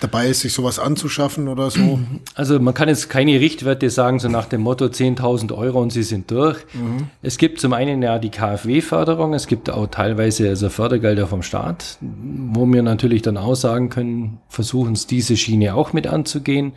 dabei 0.00 0.28
ist, 0.28 0.40
sich 0.40 0.52
sowas 0.52 0.78
anzuschaffen 0.78 1.48
oder 1.48 1.70
so? 1.70 2.00
Also 2.34 2.58
man 2.58 2.74
kann 2.74 2.88
jetzt 2.88 3.10
keine 3.10 3.38
Richtwerte 3.40 3.90
sagen, 3.90 4.18
so 4.18 4.28
nach 4.28 4.46
dem 4.46 4.62
Motto 4.62 4.86
10.000 4.86 5.54
Euro 5.54 5.80
und 5.80 5.90
sie 5.90 6.02
sind 6.02 6.30
durch. 6.30 6.58
Mhm. 6.72 7.08
Es 7.22 7.38
gibt 7.38 7.60
zum 7.60 7.72
einen 7.72 8.02
ja 8.02 8.18
die 8.18 8.30
KfW-Förderung, 8.30 9.34
es 9.34 9.46
gibt 9.46 9.68
auch 9.68 9.88
teilweise 9.88 10.48
also 10.48 10.70
Fördergelder 10.70 11.26
vom 11.26 11.42
Staat, 11.42 11.98
wo 12.00 12.66
wir 12.66 12.82
natürlich 12.82 13.22
dann 13.22 13.36
auch 13.36 13.56
sagen 13.56 13.90
können, 13.90 14.38
versuchen 14.48 14.92
es 14.92 15.06
diese 15.06 15.36
Schiene 15.36 15.74
auch 15.74 15.92
mit 15.92 16.06
anzugehen. 16.06 16.72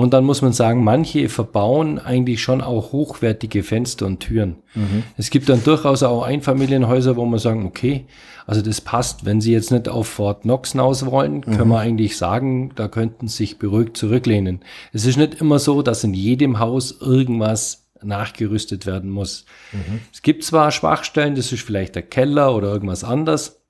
Und 0.00 0.14
dann 0.14 0.24
muss 0.24 0.40
man 0.40 0.54
sagen, 0.54 0.82
manche 0.82 1.28
verbauen 1.28 1.98
eigentlich 1.98 2.42
schon 2.42 2.62
auch 2.62 2.90
hochwertige 2.90 3.62
Fenster 3.62 4.06
und 4.06 4.20
Türen. 4.20 4.56
Mhm. 4.74 5.02
Es 5.18 5.28
gibt 5.28 5.50
dann 5.50 5.62
durchaus 5.62 6.02
auch 6.02 6.22
Einfamilienhäuser, 6.22 7.16
wo 7.16 7.26
man 7.26 7.38
sagen, 7.38 7.66
okay, 7.66 8.06
also 8.46 8.62
das 8.62 8.80
passt. 8.80 9.26
Wenn 9.26 9.42
Sie 9.42 9.52
jetzt 9.52 9.70
nicht 9.70 9.90
auf 9.90 10.06
Fort 10.08 10.40
Knox 10.40 10.72
hinaus 10.72 11.04
wollen, 11.04 11.34
mhm. 11.34 11.42
können 11.42 11.68
wir 11.68 11.80
eigentlich 11.80 12.16
sagen, 12.16 12.72
da 12.76 12.88
könnten 12.88 13.28
Sie 13.28 13.36
sich 13.36 13.58
beruhigt 13.58 13.94
zurücklehnen. 13.94 14.60
Es 14.94 15.04
ist 15.04 15.18
nicht 15.18 15.34
immer 15.34 15.58
so, 15.58 15.82
dass 15.82 16.02
in 16.02 16.14
jedem 16.14 16.60
Haus 16.60 16.96
irgendwas 16.98 17.86
nachgerüstet 18.02 18.86
werden 18.86 19.10
muss. 19.10 19.44
Mhm. 19.72 20.00
Es 20.14 20.22
gibt 20.22 20.44
zwar 20.44 20.70
Schwachstellen, 20.70 21.34
das 21.34 21.52
ist 21.52 21.60
vielleicht 21.60 21.94
der 21.94 22.04
Keller 22.04 22.54
oder 22.56 22.68
irgendwas 22.68 23.04
anderes. 23.04 23.60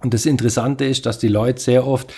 Und 0.00 0.12
das 0.12 0.26
Interessante 0.26 0.86
ist, 0.86 1.06
dass 1.06 1.20
die 1.20 1.28
Leute 1.28 1.60
sehr 1.60 1.86
oft 1.86 2.12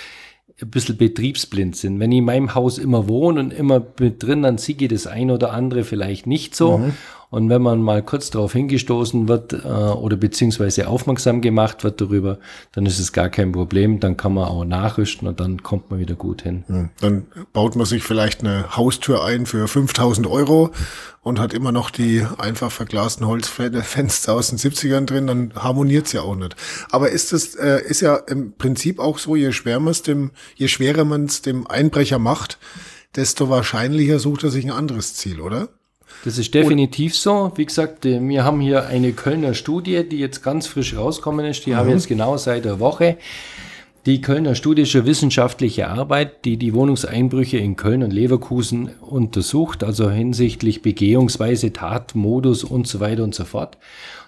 ein 0.64 0.70
bisschen 0.70 0.96
betriebsblind 0.96 1.76
sind. 1.76 2.00
Wenn 2.00 2.12
ich 2.12 2.18
in 2.18 2.24
meinem 2.24 2.54
Haus 2.54 2.78
immer 2.78 3.08
wohne 3.08 3.40
und 3.40 3.52
immer 3.52 3.82
mit 3.98 4.22
drin, 4.22 4.42
dann 4.42 4.58
sehe 4.58 4.76
ich 4.78 4.88
das 4.88 5.06
ein 5.06 5.30
oder 5.30 5.52
andere 5.52 5.84
vielleicht 5.84 6.26
nicht 6.26 6.54
so. 6.54 6.78
Mhm. 6.78 6.94
Und 7.34 7.48
wenn 7.48 7.62
man 7.62 7.82
mal 7.82 8.00
kurz 8.00 8.30
darauf 8.30 8.52
hingestoßen 8.52 9.26
wird 9.26 9.54
äh, 9.54 9.66
oder 9.66 10.16
beziehungsweise 10.16 10.86
aufmerksam 10.86 11.40
gemacht 11.40 11.82
wird 11.82 12.00
darüber, 12.00 12.38
dann 12.70 12.86
ist 12.86 13.00
es 13.00 13.12
gar 13.12 13.28
kein 13.28 13.50
Problem. 13.50 13.98
Dann 13.98 14.16
kann 14.16 14.34
man 14.34 14.44
auch 14.44 14.64
nachrüsten 14.64 15.26
und 15.26 15.40
dann 15.40 15.60
kommt 15.64 15.90
man 15.90 15.98
wieder 15.98 16.14
gut 16.14 16.42
hin. 16.42 16.62
Dann 17.00 17.26
baut 17.52 17.74
man 17.74 17.86
sich 17.86 18.04
vielleicht 18.04 18.42
eine 18.42 18.76
Haustür 18.76 19.24
ein 19.24 19.46
für 19.46 19.66
5000 19.66 20.28
Euro 20.28 20.70
und 21.22 21.40
hat 21.40 21.52
immer 21.52 21.72
noch 21.72 21.90
die 21.90 22.24
einfach 22.38 22.70
verglasten 22.70 23.26
Holzfenster 23.26 24.32
aus 24.32 24.50
den 24.50 24.58
70ern 24.60 25.04
drin, 25.04 25.26
dann 25.26 25.54
harmoniert 25.56 26.06
es 26.06 26.12
ja 26.12 26.20
auch 26.20 26.36
nicht. 26.36 26.54
Aber 26.92 27.10
ist 27.10 27.32
es 27.32 27.56
äh, 27.56 27.82
ist 27.84 28.00
ja 28.00 28.14
im 28.14 28.52
Prinzip 28.52 29.00
auch 29.00 29.18
so, 29.18 29.34
je 29.34 29.50
schwerer 29.50 29.80
man 29.80 29.90
es 29.90 30.02
dem, 30.02 30.30
je 30.54 30.68
schwerer 30.68 31.04
man 31.04 31.24
es 31.24 31.42
dem 31.42 31.66
Einbrecher 31.66 32.20
macht, 32.20 32.60
desto 33.16 33.48
wahrscheinlicher 33.48 34.20
sucht 34.20 34.44
er 34.44 34.50
sich 34.50 34.64
ein 34.64 34.70
anderes 34.70 35.14
Ziel, 35.14 35.40
oder? 35.40 35.68
Das 36.24 36.38
ist 36.38 36.54
definitiv 36.54 37.12
und, 37.12 37.18
so. 37.18 37.52
Wie 37.56 37.66
gesagt, 37.66 38.06
äh, 38.06 38.20
wir 38.20 38.44
haben 38.44 38.60
hier 38.60 38.86
eine 38.86 39.12
Kölner 39.12 39.54
Studie, 39.54 40.08
die 40.08 40.18
jetzt 40.18 40.42
ganz 40.42 40.66
frisch 40.66 40.96
rausgekommen 40.96 41.44
ist. 41.46 41.66
Die 41.66 41.70
mhm. 41.70 41.76
haben 41.76 41.86
wir 41.88 41.94
jetzt 41.94 42.08
genau 42.08 42.36
seit 42.36 42.64
der 42.64 42.80
Woche. 42.80 43.18
Die 44.06 44.20
Kölner 44.20 44.54
Studie 44.54 44.82
ist 44.82 44.94
eine 44.94 45.06
wissenschaftliche 45.06 45.88
Arbeit, 45.88 46.44
die 46.44 46.58
die 46.58 46.74
Wohnungseinbrüche 46.74 47.56
in 47.56 47.76
Köln 47.76 48.02
und 48.02 48.12
Leverkusen 48.12 48.90
untersucht, 49.00 49.82
also 49.82 50.10
hinsichtlich 50.10 50.82
Begehungsweise, 50.82 51.72
Tatmodus 51.72 52.64
und 52.64 52.86
so 52.86 53.00
weiter 53.00 53.24
und 53.24 53.34
so 53.34 53.44
fort. 53.44 53.78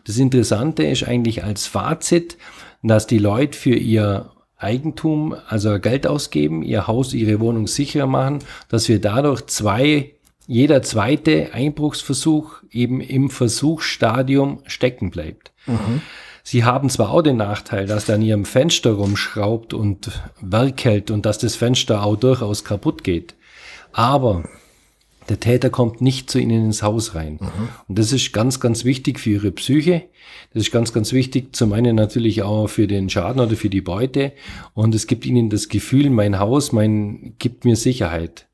Das 0.06 0.16
Interessante 0.16 0.82
ist 0.84 1.06
eigentlich 1.06 1.44
als 1.44 1.66
Fazit, 1.66 2.38
dass 2.82 3.06
die 3.06 3.18
Leute 3.18 3.58
für 3.58 3.74
ihr 3.74 4.30
Eigentum, 4.56 5.34
also 5.46 5.78
Geld 5.78 6.06
ausgeben, 6.06 6.62
ihr 6.62 6.86
Haus, 6.86 7.12
ihre 7.12 7.40
Wohnung 7.40 7.66
sicherer 7.66 8.06
machen, 8.06 8.38
dass 8.70 8.88
wir 8.88 8.98
dadurch 8.98 9.46
zwei 9.46 10.15
jeder 10.46 10.82
zweite 10.82 11.52
Einbruchsversuch 11.52 12.62
eben 12.70 13.00
im 13.00 13.30
Versuchsstadium 13.30 14.60
stecken 14.66 15.10
bleibt. 15.10 15.52
Mhm. 15.66 16.02
Sie 16.42 16.64
haben 16.64 16.88
zwar 16.90 17.10
auch 17.10 17.22
den 17.22 17.36
Nachteil, 17.36 17.86
dass 17.86 18.08
er 18.08 18.14
an 18.14 18.22
ihrem 18.22 18.44
Fenster 18.44 18.92
rumschraubt 18.92 19.74
und 19.74 20.22
werkelt 20.40 21.10
und 21.10 21.26
dass 21.26 21.38
das 21.38 21.56
Fenster 21.56 22.04
auch 22.04 22.14
durchaus 22.14 22.64
kaputt 22.64 23.02
geht. 23.02 23.34
Aber 23.92 24.44
der 25.28 25.40
Täter 25.40 25.70
kommt 25.70 26.00
nicht 26.00 26.30
zu 26.30 26.38
ihnen 26.38 26.66
ins 26.66 26.84
Haus 26.84 27.16
rein. 27.16 27.40
Mhm. 27.40 27.68
Und 27.88 27.98
das 27.98 28.12
ist 28.12 28.32
ganz, 28.32 28.60
ganz 28.60 28.84
wichtig 28.84 29.18
für 29.18 29.30
ihre 29.30 29.50
Psyche. 29.50 30.04
Das 30.54 30.62
ist 30.62 30.70
ganz, 30.70 30.92
ganz 30.92 31.12
wichtig 31.12 31.56
zum 31.56 31.72
einen 31.72 31.96
natürlich 31.96 32.44
auch 32.44 32.68
für 32.68 32.86
den 32.86 33.10
Schaden 33.10 33.40
oder 33.40 33.56
für 33.56 33.68
die 33.68 33.80
Beute. 33.80 34.32
Und 34.72 34.94
es 34.94 35.08
gibt 35.08 35.26
ihnen 35.26 35.50
das 35.50 35.68
Gefühl, 35.68 36.10
mein 36.10 36.38
Haus, 36.38 36.70
mein, 36.70 37.34
gibt 37.40 37.64
mir 37.64 37.74
Sicherheit 37.74 38.46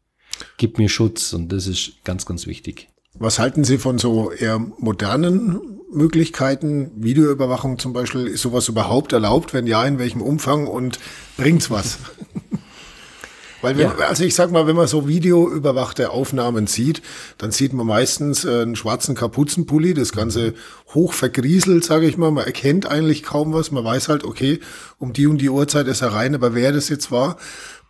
gibt 0.62 0.78
mir 0.78 0.88
Schutz 0.88 1.32
und 1.32 1.50
das 1.50 1.66
ist 1.66 2.04
ganz, 2.04 2.24
ganz 2.24 2.46
wichtig. 2.46 2.88
Was 3.14 3.40
halten 3.40 3.64
Sie 3.64 3.78
von 3.78 3.98
so 3.98 4.30
eher 4.30 4.60
modernen 4.78 5.60
Möglichkeiten? 5.92 6.92
Videoüberwachung 6.94 7.80
zum 7.80 7.92
Beispiel, 7.92 8.28
ist 8.28 8.42
sowas 8.42 8.68
überhaupt 8.68 9.12
erlaubt? 9.12 9.54
Wenn 9.54 9.66
ja, 9.66 9.84
in 9.84 9.98
welchem 9.98 10.22
Umfang 10.22 10.68
und 10.68 11.00
bringt's 11.36 11.68
was? 11.68 11.98
Weil, 13.60 13.76
wenn, 13.76 13.88
ja. 13.88 13.94
also 14.06 14.22
ich 14.22 14.36
sag 14.36 14.52
mal, 14.52 14.68
wenn 14.68 14.76
man 14.76 14.86
so 14.86 15.08
videoüberwachte 15.08 16.10
Aufnahmen 16.10 16.68
sieht, 16.68 17.02
dann 17.38 17.50
sieht 17.50 17.72
man 17.72 17.86
meistens 17.86 18.44
äh, 18.44 18.62
einen 18.62 18.76
schwarzen 18.76 19.16
Kapuzenpulli, 19.16 19.94
das 19.94 20.12
Ganze 20.12 20.54
hoch 20.94 21.12
vergrieselt, 21.12 21.84
sage 21.84 22.06
ich 22.06 22.16
mal. 22.16 22.30
Man 22.30 22.46
erkennt 22.46 22.86
eigentlich 22.86 23.24
kaum 23.24 23.52
was. 23.52 23.72
Man 23.72 23.84
weiß 23.84 24.08
halt, 24.08 24.22
okay, 24.22 24.60
um 24.98 25.12
die 25.12 25.26
und 25.26 25.38
die 25.38 25.50
Uhrzeit 25.50 25.88
ist 25.88 26.02
er 26.02 26.12
rein, 26.12 26.36
aber 26.36 26.54
wer 26.54 26.70
das 26.70 26.88
jetzt 26.88 27.10
war. 27.10 27.36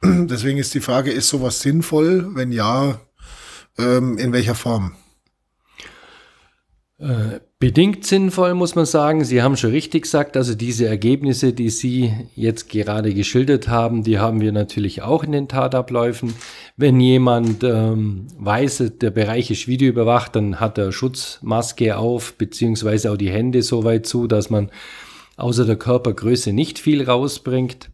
Deswegen 0.04 0.58
ist 0.58 0.74
die 0.74 0.80
Frage, 0.80 1.12
ist 1.12 1.28
sowas 1.28 1.60
sinnvoll? 1.60 2.34
Wenn 2.34 2.50
ja, 2.50 3.00
ähm, 3.78 4.18
in 4.18 4.32
welcher 4.32 4.56
Form? 4.56 4.96
Äh, 6.98 7.40
bedingt 7.60 8.04
sinnvoll, 8.04 8.54
muss 8.54 8.74
man 8.74 8.86
sagen. 8.86 9.24
Sie 9.24 9.42
haben 9.42 9.56
schon 9.56 9.70
richtig 9.70 10.02
gesagt, 10.02 10.36
also 10.36 10.56
diese 10.56 10.86
Ergebnisse, 10.86 11.52
die 11.52 11.70
Sie 11.70 12.12
jetzt 12.34 12.68
gerade 12.68 13.14
geschildert 13.14 13.68
haben, 13.68 14.02
die 14.02 14.18
haben 14.18 14.40
wir 14.40 14.50
natürlich 14.50 15.02
auch 15.02 15.22
in 15.22 15.30
den 15.30 15.46
Tatabläufen. 15.46 16.34
Wenn 16.76 16.98
jemand 16.98 17.62
ähm, 17.62 18.26
weiß, 18.38 18.84
der 19.00 19.10
Bereich 19.10 19.52
ist 19.52 19.68
videoüberwacht, 19.68 20.34
dann 20.34 20.58
hat 20.58 20.78
er 20.78 20.90
Schutzmaske 20.90 21.96
auf, 21.96 22.34
beziehungsweise 22.34 23.12
auch 23.12 23.16
die 23.16 23.30
Hände 23.30 23.62
so 23.62 23.84
weit 23.84 24.06
zu, 24.06 24.26
dass 24.26 24.50
man 24.50 24.70
außer 25.36 25.64
der 25.64 25.76
Körpergröße 25.76 26.52
nicht 26.52 26.80
viel 26.80 27.08
rausbringt. 27.08 27.91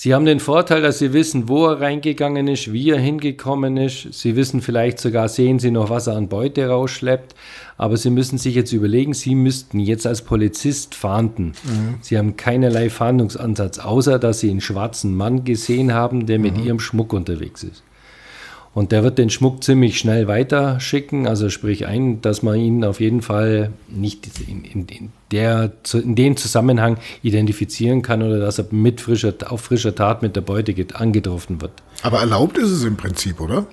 Sie 0.00 0.14
haben 0.14 0.26
den 0.26 0.38
Vorteil, 0.38 0.80
dass 0.80 1.00
Sie 1.00 1.12
wissen, 1.12 1.48
wo 1.48 1.66
er 1.66 1.80
reingegangen 1.80 2.46
ist, 2.46 2.72
wie 2.72 2.90
er 2.90 3.00
hingekommen 3.00 3.76
ist. 3.76 4.14
Sie 4.14 4.36
wissen 4.36 4.62
vielleicht 4.62 5.00
sogar, 5.00 5.28
sehen 5.28 5.58
Sie 5.58 5.72
noch, 5.72 5.90
was 5.90 6.06
er 6.06 6.14
an 6.14 6.28
Beute 6.28 6.68
rausschleppt. 6.68 7.34
Aber 7.76 7.96
Sie 7.96 8.10
müssen 8.10 8.38
sich 8.38 8.54
jetzt 8.54 8.72
überlegen, 8.72 9.12
Sie 9.12 9.34
müssten 9.34 9.80
jetzt 9.80 10.06
als 10.06 10.22
Polizist 10.22 10.94
fahnden. 10.94 11.46
Mhm. 11.64 11.94
Sie 12.00 12.16
haben 12.16 12.36
keinerlei 12.36 12.90
Fahndungsansatz, 12.90 13.80
außer 13.80 14.20
dass 14.20 14.38
Sie 14.38 14.50
einen 14.50 14.60
schwarzen 14.60 15.16
Mann 15.16 15.42
gesehen 15.42 15.92
haben, 15.92 16.26
der 16.26 16.38
mit 16.38 16.58
mhm. 16.58 16.62
Ihrem 16.62 16.78
Schmuck 16.78 17.12
unterwegs 17.12 17.64
ist. 17.64 17.82
Und 18.74 18.92
der 18.92 19.02
wird 19.02 19.18
den 19.18 19.30
Schmuck 19.30 19.64
ziemlich 19.64 19.98
schnell 19.98 20.28
weiterschicken, 20.28 21.26
also 21.26 21.50
sprich 21.50 21.86
ein, 21.86 22.20
dass 22.20 22.42
man 22.42 22.56
ihn 22.56 22.84
auf 22.84 23.00
jeden 23.00 23.22
Fall 23.22 23.72
nicht 23.88 24.28
in, 24.46 24.64
in, 24.64 24.86
in, 24.86 25.12
der, 25.32 25.72
in 25.94 26.14
dem 26.14 26.36
Zusammenhang 26.36 26.98
identifizieren 27.22 28.02
kann 28.02 28.22
oder 28.22 28.38
dass 28.38 28.58
er 28.58 28.66
mit 28.70 29.00
frischer, 29.00 29.34
auf 29.48 29.62
frischer 29.62 29.94
Tat 29.94 30.22
mit 30.22 30.36
der 30.36 30.42
Beute 30.42 30.74
angetroffen 30.94 31.60
wird. 31.60 31.72
Aber 32.02 32.20
erlaubt 32.20 32.58
ist 32.58 32.70
es 32.70 32.84
im 32.84 32.96
Prinzip, 32.96 33.40
oder? 33.40 33.66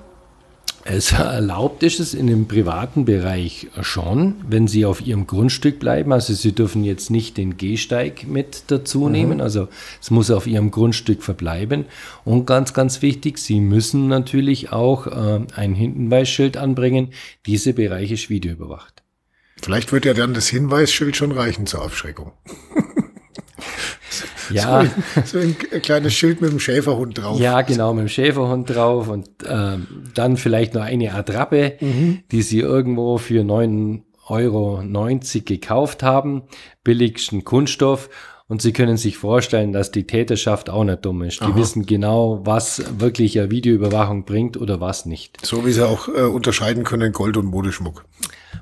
Es 0.87 1.13
erlaubt 1.13 1.81
ist 1.81 1.99
es 1.99 2.13
in 2.13 2.27
dem 2.27 2.47
privaten 2.47 3.05
Bereich 3.05 3.69
schon, 3.81 4.35
wenn 4.47 4.67
Sie 4.67 4.85
auf 4.85 5.01
Ihrem 5.01 5.25
Grundstück 5.25 5.79
bleiben. 5.79 6.13
Also 6.13 6.35
Sie 6.35 6.51
dürfen 6.51 6.83
jetzt 6.83 7.09
nicht 7.09 7.37
den 7.37 7.57
Gehsteig 7.57 8.27
mit 8.27 8.65
dazu 8.67 9.05
mhm. 9.05 9.11
nehmen. 9.11 9.41
Also 9.41 9.67
es 9.99 10.11
muss 10.11 10.29
auf 10.29 10.45
Ihrem 10.45 10.69
Grundstück 10.69 11.23
verbleiben. 11.23 11.85
Und 12.23 12.45
ganz, 12.45 12.75
ganz 12.75 13.01
wichtig, 13.01 13.39
Sie 13.39 13.61
müssen 13.61 14.07
natürlich 14.07 14.71
auch 14.71 15.07
äh, 15.07 15.39
ein 15.55 15.73
Hinweisschild 15.73 16.55
anbringen. 16.55 17.09
Diese 17.47 17.73
Bereich 17.73 18.11
ist 18.11 18.29
videoüberwacht. 18.29 19.01
Vielleicht 19.63 19.91
wird 19.91 20.05
ja 20.05 20.13
dann 20.13 20.35
das 20.35 20.49
Hinweisschild 20.49 21.15
schon 21.15 21.31
reichen 21.31 21.65
zur 21.65 21.81
Abschreckung. 21.81 22.33
Ja. 24.49 24.85
So, 25.25 25.39
so, 25.39 25.39
ein 25.39 25.57
kleines 25.81 26.13
Schild 26.13 26.41
mit 26.41 26.51
dem 26.51 26.59
Schäferhund 26.59 27.17
drauf. 27.17 27.39
Ja, 27.39 27.61
genau, 27.61 27.93
mit 27.93 28.03
dem 28.03 28.09
Schäferhund 28.09 28.69
drauf 28.69 29.07
und 29.07 29.29
ähm, 29.47 29.87
dann 30.13 30.37
vielleicht 30.37 30.73
noch 30.73 30.83
eine 30.83 31.13
Attrappe, 31.13 31.77
mhm. 31.79 32.19
die 32.31 32.41
sie 32.41 32.59
irgendwo 32.59 33.17
für 33.17 33.41
9,90 33.41 34.01
Euro 34.27 34.83
gekauft 35.45 36.03
haben, 36.03 36.43
billigsten 36.83 37.43
Kunststoff. 37.43 38.09
Und 38.47 38.61
Sie 38.61 38.73
können 38.73 38.97
sich 38.97 39.17
vorstellen, 39.17 39.73
dass 39.73 39.91
die 39.91 40.05
Täterschaft 40.05 40.69
auch 40.69 40.83
nicht 40.83 41.03
dumm 41.03 41.23
ist. 41.23 41.39
Die 41.39 41.45
Aha. 41.45 41.55
wissen 41.55 41.87
genau, 41.87 42.41
was 42.43 42.83
wirklich 42.99 43.39
eine 43.39 43.49
Videoüberwachung 43.49 44.25
bringt 44.25 44.55
oder 44.55 44.79
was 44.79 45.07
nicht. 45.07 45.43
So 45.43 45.65
wie 45.65 45.71
sie 45.71 45.87
auch 45.87 46.07
äh, 46.07 46.21
unterscheiden 46.21 46.83
können 46.83 47.11
Gold- 47.11 47.37
und 47.37 47.45
Modeschmuck. 47.45 48.05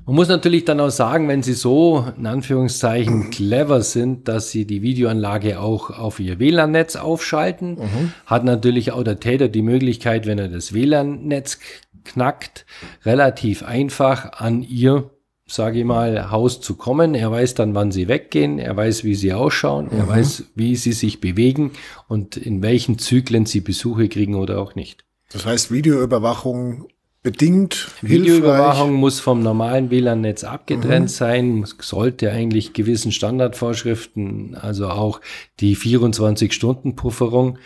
Man 0.05 0.15
muss 0.15 0.29
natürlich 0.29 0.63
dann 0.63 0.79
auch 0.79 0.89
sagen, 0.89 1.27
wenn 1.27 1.43
Sie 1.43 1.53
so 1.53 2.05
in 2.17 2.25
Anführungszeichen 2.25 3.29
clever 3.29 3.81
sind, 3.81 4.27
dass 4.27 4.51
Sie 4.51 4.65
die 4.65 4.81
Videoanlage 4.81 5.59
auch 5.59 5.89
auf 5.89 6.19
Ihr 6.19 6.39
WLAN-Netz 6.39 6.95
aufschalten, 6.95 7.75
mhm. 7.75 8.13
hat 8.25 8.43
natürlich 8.43 8.91
auch 8.91 9.03
der 9.03 9.19
Täter 9.19 9.49
die 9.49 9.61
Möglichkeit, 9.61 10.25
wenn 10.25 10.39
er 10.39 10.49
das 10.49 10.73
WLAN-Netz 10.73 11.59
knackt, 12.05 12.65
relativ 13.05 13.63
einfach 13.63 14.33
an 14.33 14.61
Ihr 14.61 15.09
sage 15.45 15.79
ich 15.79 15.85
mal, 15.85 16.31
Haus 16.31 16.61
zu 16.61 16.75
kommen. 16.75 17.15
Er 17.15 17.31
weiß 17.31 17.55
dann, 17.55 17.75
wann 17.75 17.91
sie 17.91 18.07
weggehen, 18.07 18.59
er 18.59 18.75
weiß, 18.75 19.03
wie 19.03 19.15
sie 19.15 19.33
ausschauen, 19.33 19.89
mhm. 19.91 19.99
er 19.99 20.07
weiß, 20.07 20.45
wie 20.55 20.75
sie 20.75 20.93
sich 20.93 21.19
bewegen 21.19 21.71
und 22.07 22.37
in 22.37 22.61
welchen 22.61 22.97
Zyklen 22.97 23.45
sie 23.45 23.61
Besuche 23.61 24.09
kriegen 24.09 24.35
oder 24.35 24.59
auch 24.59 24.75
nicht. 24.75 25.05
Das 25.31 25.45
heißt, 25.45 25.71
Videoüberwachung 25.71 26.87
bedingt 27.23 27.89
Videoüberwachung 28.01 28.87
hilfreich. 28.87 28.99
muss 28.99 29.19
vom 29.19 29.41
normalen 29.41 29.89
WLAN-Netz 29.89 30.43
abgetrennt 30.43 31.05
mhm. 31.05 31.07
sein, 31.07 31.65
sollte 31.79 32.31
eigentlich 32.31 32.73
gewissen 32.73 33.11
Standardvorschriften, 33.11 34.55
also 34.55 34.89
auch 34.89 35.21
die 35.59 35.75
24-Stunden-Pufferung. 35.75 37.57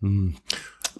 Mhm. 0.00 0.34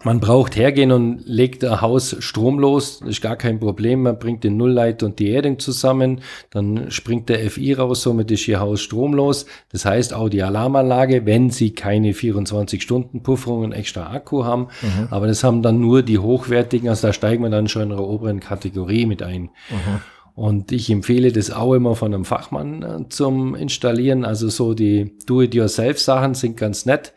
Man 0.04 0.18
braucht 0.18 0.56
hergehen 0.56 0.90
und 0.90 1.22
legt 1.26 1.64
ein 1.64 1.80
Haus 1.80 2.16
stromlos, 2.18 2.98
das 3.00 3.08
ist 3.08 3.22
gar 3.22 3.36
kein 3.36 3.60
Problem. 3.60 4.02
Man 4.02 4.18
bringt 4.18 4.42
den 4.42 4.56
Nullleit 4.56 5.02
und 5.02 5.18
die 5.20 5.30
Erdung 5.30 5.60
zusammen, 5.60 6.22
dann 6.50 6.90
springt 6.90 7.28
der 7.28 7.48
FI 7.50 7.74
raus, 7.74 8.02
somit 8.02 8.30
ist 8.30 8.48
Ihr 8.48 8.58
Haus 8.58 8.80
stromlos. 8.80 9.46
Das 9.70 9.84
heißt 9.84 10.12
auch 10.12 10.28
die 10.28 10.42
Alarmanlage, 10.42 11.24
wenn 11.24 11.50
Sie 11.50 11.72
keine 11.72 12.12
24-Stunden-Pufferung 12.12 13.62
und 13.62 13.72
extra 13.72 14.12
Akku 14.12 14.44
haben. 14.44 14.68
Mhm. 14.82 15.08
Aber 15.10 15.28
das 15.28 15.44
haben 15.44 15.62
dann 15.62 15.80
nur 15.80 16.02
die 16.02 16.18
hochwertigen, 16.18 16.88
also 16.88 17.06
da 17.06 17.12
steigen 17.12 17.44
wir 17.44 17.50
dann 17.50 17.68
schon 17.68 17.82
in 17.82 17.90
der 17.90 18.00
oberen 18.00 18.40
Kategorie 18.40 19.06
mit 19.06 19.22
ein. 19.22 19.42
Mhm. 19.70 20.00
Und 20.34 20.72
ich 20.72 20.90
empfehle 20.90 21.30
das 21.30 21.50
auch 21.50 21.74
immer 21.74 21.94
von 21.94 22.14
einem 22.14 22.24
Fachmann 22.24 22.82
äh, 22.82 23.08
zum 23.08 23.54
Installieren. 23.54 24.24
Also 24.24 24.48
so 24.48 24.74
die 24.74 25.16
Do-it-yourself-Sachen 25.26 26.34
sind 26.34 26.56
ganz 26.56 26.86
nett. 26.86 27.12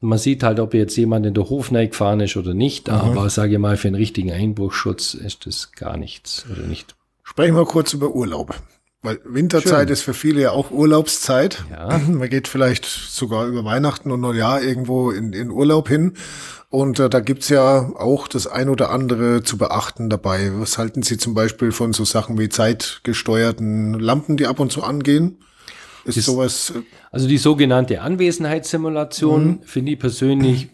Man 0.00 0.18
sieht 0.18 0.42
halt, 0.42 0.60
ob 0.60 0.72
jetzt 0.72 0.96
jemand 0.96 1.26
in 1.26 1.34
der 1.34 1.50
Hof 1.50 1.70
gefahren 1.70 2.20
ist 2.20 2.36
oder 2.36 2.54
nicht, 2.54 2.88
mhm. 2.88 2.94
aber 2.94 3.28
sage 3.28 3.52
ich 3.52 3.58
mal, 3.58 3.76
für 3.76 3.88
einen 3.88 3.96
richtigen 3.96 4.32
Einbruchschutz 4.32 5.14
ist 5.14 5.46
das 5.46 5.72
gar 5.72 5.96
nichts 5.96 6.46
oder 6.50 6.66
nicht. 6.66 6.96
Sprechen 7.22 7.54
wir 7.54 7.66
kurz 7.66 7.92
über 7.92 8.14
Urlaub. 8.14 8.54
Weil 9.02 9.18
Winterzeit 9.24 9.88
Schön. 9.88 9.92
ist 9.92 10.02
für 10.02 10.12
viele 10.12 10.42
ja 10.42 10.50
auch 10.50 10.70
Urlaubszeit. 10.70 11.64
Ja. 11.70 11.98
Man 12.08 12.28
geht 12.28 12.48
vielleicht 12.48 12.84
sogar 12.84 13.46
über 13.46 13.64
Weihnachten 13.64 14.10
und 14.10 14.20
Neujahr 14.20 14.62
irgendwo 14.62 15.10
in, 15.10 15.32
in 15.32 15.50
Urlaub 15.50 15.88
hin. 15.88 16.14
Und 16.68 16.98
äh, 16.98 17.08
da 17.08 17.20
gibt's 17.20 17.48
ja 17.48 17.90
auch 17.96 18.28
das 18.28 18.46
ein 18.46 18.68
oder 18.68 18.90
andere 18.90 19.42
zu 19.42 19.58
beachten 19.58 20.10
dabei. 20.10 20.52
Was 20.54 20.78
halten 20.78 21.02
Sie 21.02 21.16
zum 21.16 21.34
Beispiel 21.34 21.72
von 21.72 21.92
so 21.92 22.04
Sachen 22.04 22.38
wie 22.38 22.48
zeitgesteuerten 22.48 23.94
Lampen, 23.94 24.36
die 24.36 24.46
ab 24.46 24.60
und 24.60 24.70
zu 24.70 24.82
angehen? 24.82 25.38
Ist 26.04 26.16
die, 26.16 26.20
sowas. 26.20 26.72
Äh, 26.74 26.82
also 27.10 27.28
die 27.28 27.38
sogenannte 27.38 28.00
Anwesenheitssimulation 28.00 29.46
mhm. 29.46 29.62
finde 29.62 29.92
ich 29.92 29.98
persönlich 29.98 30.68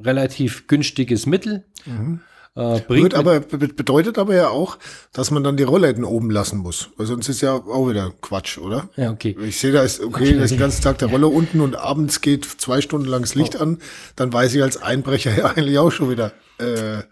relativ 0.00 0.66
günstiges 0.66 1.26
Mittel. 1.26 1.64
Mhm. 1.86 2.20
Äh, 2.58 2.80
bringt 2.80 3.14
aber, 3.14 3.38
bedeutet 3.38 4.18
aber 4.18 4.34
ja 4.34 4.48
auch, 4.48 4.78
dass 5.12 5.30
man 5.30 5.44
dann 5.44 5.56
die 5.56 5.62
Rollläden 5.62 6.02
oben 6.02 6.28
lassen 6.28 6.58
muss. 6.58 6.90
Weil 6.96 7.06
sonst 7.06 7.28
ist 7.28 7.40
ja 7.40 7.54
auch 7.54 7.88
wieder 7.88 8.12
Quatsch, 8.20 8.58
oder? 8.58 8.88
Ja, 8.96 9.12
okay. 9.12 9.36
Ich 9.46 9.60
sehe 9.60 9.70
da 9.70 9.82
ist, 9.82 10.00
okay, 10.00 10.34
da 10.34 10.42
ist 10.42 10.50
den 10.50 10.58
ganzen 10.58 10.82
Tag 10.82 10.98
der 10.98 11.08
Roller 11.08 11.30
unten 11.30 11.60
und 11.60 11.76
abends 11.76 12.20
geht 12.20 12.44
zwei 12.44 12.80
Stunden 12.80 13.06
lang 13.06 13.20
das 13.20 13.36
Licht 13.36 13.54
oh. 13.56 13.62
an, 13.62 13.78
dann 14.16 14.32
weiß 14.32 14.54
ich 14.56 14.62
als 14.62 14.82
Einbrecher 14.82 15.34
ja 15.38 15.46
eigentlich 15.46 15.78
auch 15.78 15.92
schon 15.92 16.10
wieder, 16.10 16.32
äh, 16.58 17.02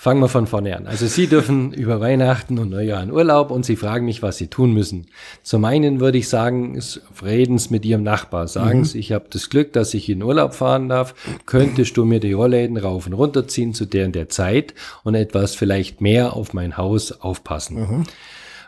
Fangen 0.00 0.22
wir 0.22 0.28
von 0.28 0.46
vorne 0.46 0.74
an. 0.74 0.86
Also 0.86 1.06
Sie 1.06 1.26
dürfen 1.26 1.74
über 1.74 2.00
Weihnachten 2.00 2.58
und 2.58 2.70
Neujahr 2.70 3.02
in 3.02 3.12
Urlaub 3.12 3.50
und 3.50 3.66
Sie 3.66 3.76
fragen 3.76 4.06
mich, 4.06 4.22
was 4.22 4.38
Sie 4.38 4.46
tun 4.46 4.72
müssen. 4.72 5.08
Zum 5.42 5.62
einen 5.66 6.00
würde 6.00 6.16
ich 6.16 6.30
sagen, 6.30 6.80
reden 7.22 7.58
Sie 7.58 7.68
mit 7.68 7.84
Ihrem 7.84 8.02
Nachbar. 8.02 8.48
Sagen 8.48 8.86
Sie, 8.86 8.96
mhm. 8.96 9.00
ich 9.00 9.12
habe 9.12 9.26
das 9.28 9.50
Glück, 9.50 9.74
dass 9.74 9.92
ich 9.92 10.08
in 10.08 10.22
Urlaub 10.22 10.54
fahren 10.54 10.88
darf. 10.88 11.14
Könntest 11.44 11.98
du 11.98 12.06
mir 12.06 12.18
die 12.18 12.32
Rollläden 12.32 12.78
rauf 12.78 13.06
und 13.06 13.12
runter 13.12 13.46
ziehen 13.46 13.74
zu 13.74 13.84
deren 13.84 14.12
der 14.12 14.30
Zeit 14.30 14.72
und 15.04 15.16
etwas 15.16 15.54
vielleicht 15.54 16.00
mehr 16.00 16.32
auf 16.32 16.54
mein 16.54 16.78
Haus 16.78 17.12
aufpassen. 17.12 17.76
Mhm. 17.76 18.04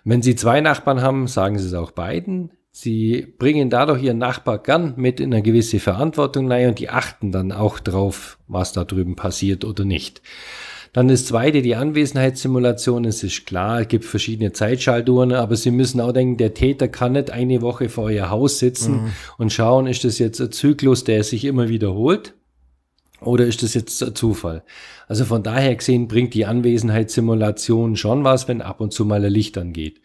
Wenn 0.05 0.21
Sie 0.21 0.37
zwei 0.37 0.61
Nachbarn 0.61 1.01
haben, 1.01 1.29
sagen 1.29 1.59
Sie 1.59 1.67
es 1.67 1.73
auch 1.73 1.93
beiden. 1.93 2.51
Sie 2.73 3.27
bringen 3.39 3.71
dadurch 3.71 4.03
Ihren 4.03 4.19
Nachbar 4.19 4.59
gern 4.59 4.93
mit 4.99 5.19
in 5.19 5.33
eine 5.33 5.43
gewisse 5.43 5.81
Verantwortung 5.81 6.53
rein 6.53 6.69
und 6.69 6.79
die 6.79 6.91
achten 6.91 7.33
dann 7.33 7.53
auch 7.53 7.79
drauf, 7.79 8.37
was 8.49 8.75
da 8.75 8.85
drüben 8.85 9.17
passiert 9.17 9.65
oder 9.65 9.87
nicht. 9.87 10.21
Dann 10.93 11.09
das 11.09 11.25
zweite, 11.25 11.63
die 11.63 11.75
Anwesenheitssimulation. 11.75 13.07
Es 13.07 13.23
ist 13.23 13.47
klar, 13.47 13.81
es 13.81 13.89
gibt 13.89 14.05
verschiedene 14.05 14.53
Zeitschaltuhren, 14.53 15.33
aber 15.33 15.57
Sie 15.57 15.71
müssen 15.71 16.01
auch 16.01 16.13
denken, 16.13 16.37
der 16.37 16.53
Täter 16.53 16.89
kann 16.89 17.13
nicht 17.13 17.31
eine 17.31 17.63
Woche 17.63 17.89
vor 17.89 18.11
Ihr 18.11 18.29
Haus 18.29 18.59
sitzen 18.59 19.05
mhm. 19.05 19.13
und 19.39 19.53
schauen, 19.53 19.87
ist 19.87 20.05
das 20.05 20.19
jetzt 20.19 20.41
ein 20.41 20.53
Zyklus, 20.53 21.05
der 21.05 21.25
sich 21.25 21.47
immer 21.47 21.69
wiederholt? 21.71 22.35
Oder 23.23 23.47
ist 23.47 23.63
das 23.63 23.73
jetzt 23.73 24.03
ein 24.03 24.15
Zufall? 24.15 24.65
Also 25.09 25.25
von 25.25 25.43
daher 25.43 25.75
gesehen 25.75 26.09
bringt 26.09 26.35
die 26.35 26.45
Anwesenheitssimulation 26.45 27.97
schon 27.97 28.25
was, 28.25 28.49
wenn 28.49 28.61
ab 28.61 28.81
und 28.81 28.93
zu 28.93 29.05
mal 29.05 29.25
ein 29.25 29.33
Licht 29.33 29.57
angeht. 29.57 30.01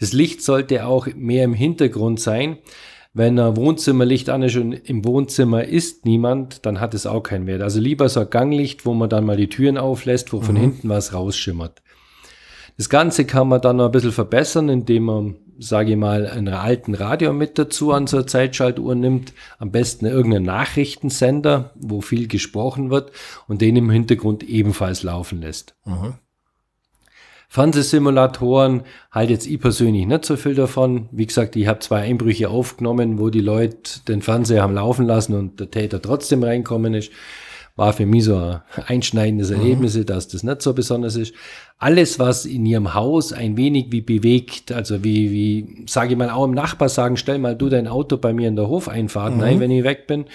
Das 0.00 0.12
Licht 0.12 0.42
sollte 0.42 0.86
auch 0.86 1.06
mehr 1.14 1.44
im 1.44 1.54
Hintergrund 1.54 2.20
sein, 2.20 2.58
wenn 3.14 3.38
ein 3.38 3.56
Wohnzimmerlicht 3.56 4.28
an 4.28 4.42
ist 4.42 4.56
und 4.56 4.72
im 4.72 5.04
Wohnzimmer 5.04 5.64
ist 5.64 6.04
niemand, 6.04 6.66
dann 6.66 6.80
hat 6.80 6.94
es 6.94 7.06
auch 7.06 7.22
keinen 7.22 7.46
Wert. 7.46 7.62
Also 7.62 7.80
lieber 7.80 8.08
so 8.08 8.20
ein 8.20 8.28
Ganglicht, 8.28 8.84
wo 8.84 8.92
man 8.92 9.08
dann 9.08 9.24
mal 9.24 9.36
die 9.36 9.48
Türen 9.48 9.78
auflässt, 9.78 10.32
wo 10.32 10.40
von 10.40 10.56
mhm. 10.56 10.60
hinten 10.60 10.88
was 10.88 11.14
rausschimmert. 11.14 11.80
Das 12.76 12.88
Ganze 12.88 13.24
kann 13.24 13.46
man 13.46 13.60
dann 13.60 13.76
noch 13.76 13.86
ein 13.86 13.92
bisschen 13.92 14.10
verbessern, 14.10 14.68
indem 14.68 15.04
man, 15.04 15.36
sage 15.60 15.92
ich 15.92 15.96
mal, 15.96 16.26
einen 16.26 16.48
alten 16.48 16.94
Radio 16.94 17.32
mit 17.32 17.56
dazu 17.56 17.92
an 17.92 18.08
so 18.08 18.16
einer 18.16 18.26
Zeitschaltuhr 18.26 18.96
nimmt. 18.96 19.32
Am 19.58 19.70
besten 19.70 20.06
irgendeinen 20.06 20.46
Nachrichtensender, 20.46 21.70
wo 21.76 22.00
viel 22.00 22.26
gesprochen 22.26 22.90
wird 22.90 23.12
und 23.46 23.60
den 23.60 23.76
im 23.76 23.90
Hintergrund 23.90 24.42
ebenfalls 24.42 25.04
laufen 25.04 25.40
lässt. 25.40 25.76
Mhm. 25.84 26.14
Fernsehsimulatoren 27.54 28.82
halt 29.12 29.30
jetzt 29.30 29.46
ich 29.46 29.60
persönlich 29.60 30.06
nicht 30.06 30.24
so 30.24 30.34
viel 30.34 30.56
davon. 30.56 31.08
Wie 31.12 31.24
gesagt, 31.24 31.54
ich 31.54 31.68
habe 31.68 31.78
zwei 31.78 32.00
Einbrüche 32.00 32.50
aufgenommen, 32.50 33.20
wo 33.20 33.30
die 33.30 33.38
Leute 33.38 34.00
den 34.08 34.22
Fernseher 34.22 34.62
haben 34.62 34.74
laufen 34.74 35.06
lassen 35.06 35.34
und 35.34 35.60
der 35.60 35.70
Täter 35.70 36.02
trotzdem 36.02 36.42
reinkommen 36.42 36.94
ist 36.94 37.12
war 37.76 37.92
für 37.92 38.06
mich 38.06 38.24
so 38.24 38.36
ein 38.36 38.60
einschneidendes 38.86 39.50
mhm. 39.50 39.56
Erlebnis, 39.56 39.96
mhm. 39.96 40.06
dass 40.06 40.28
das 40.28 40.44
nicht 40.44 40.62
so 40.62 40.74
besonders 40.74 41.16
ist. 41.16 41.34
Alles, 41.76 42.20
was 42.20 42.46
in 42.46 42.64
ihrem 42.64 42.94
Haus 42.94 43.32
ein 43.32 43.56
wenig 43.56 43.86
wie 43.90 44.00
bewegt, 44.00 44.70
also 44.70 45.02
wie, 45.02 45.32
wie, 45.32 45.84
sage 45.88 46.12
ich 46.12 46.16
mal, 46.16 46.30
auch 46.30 46.44
im 46.44 46.52
Nachbar 46.52 46.88
sagen, 46.88 47.16
stell 47.16 47.38
mal 47.38 47.56
du 47.56 47.68
dein 47.68 47.88
Auto 47.88 48.16
bei 48.16 48.32
mir 48.32 48.46
in 48.46 48.54
der 48.54 48.68
Hofeinfahrt, 48.68 49.34
mhm. 49.34 49.40
nein, 49.40 49.60
wenn 49.60 49.72
ich 49.72 49.82
weg 49.82 50.06
bin, 50.06 50.26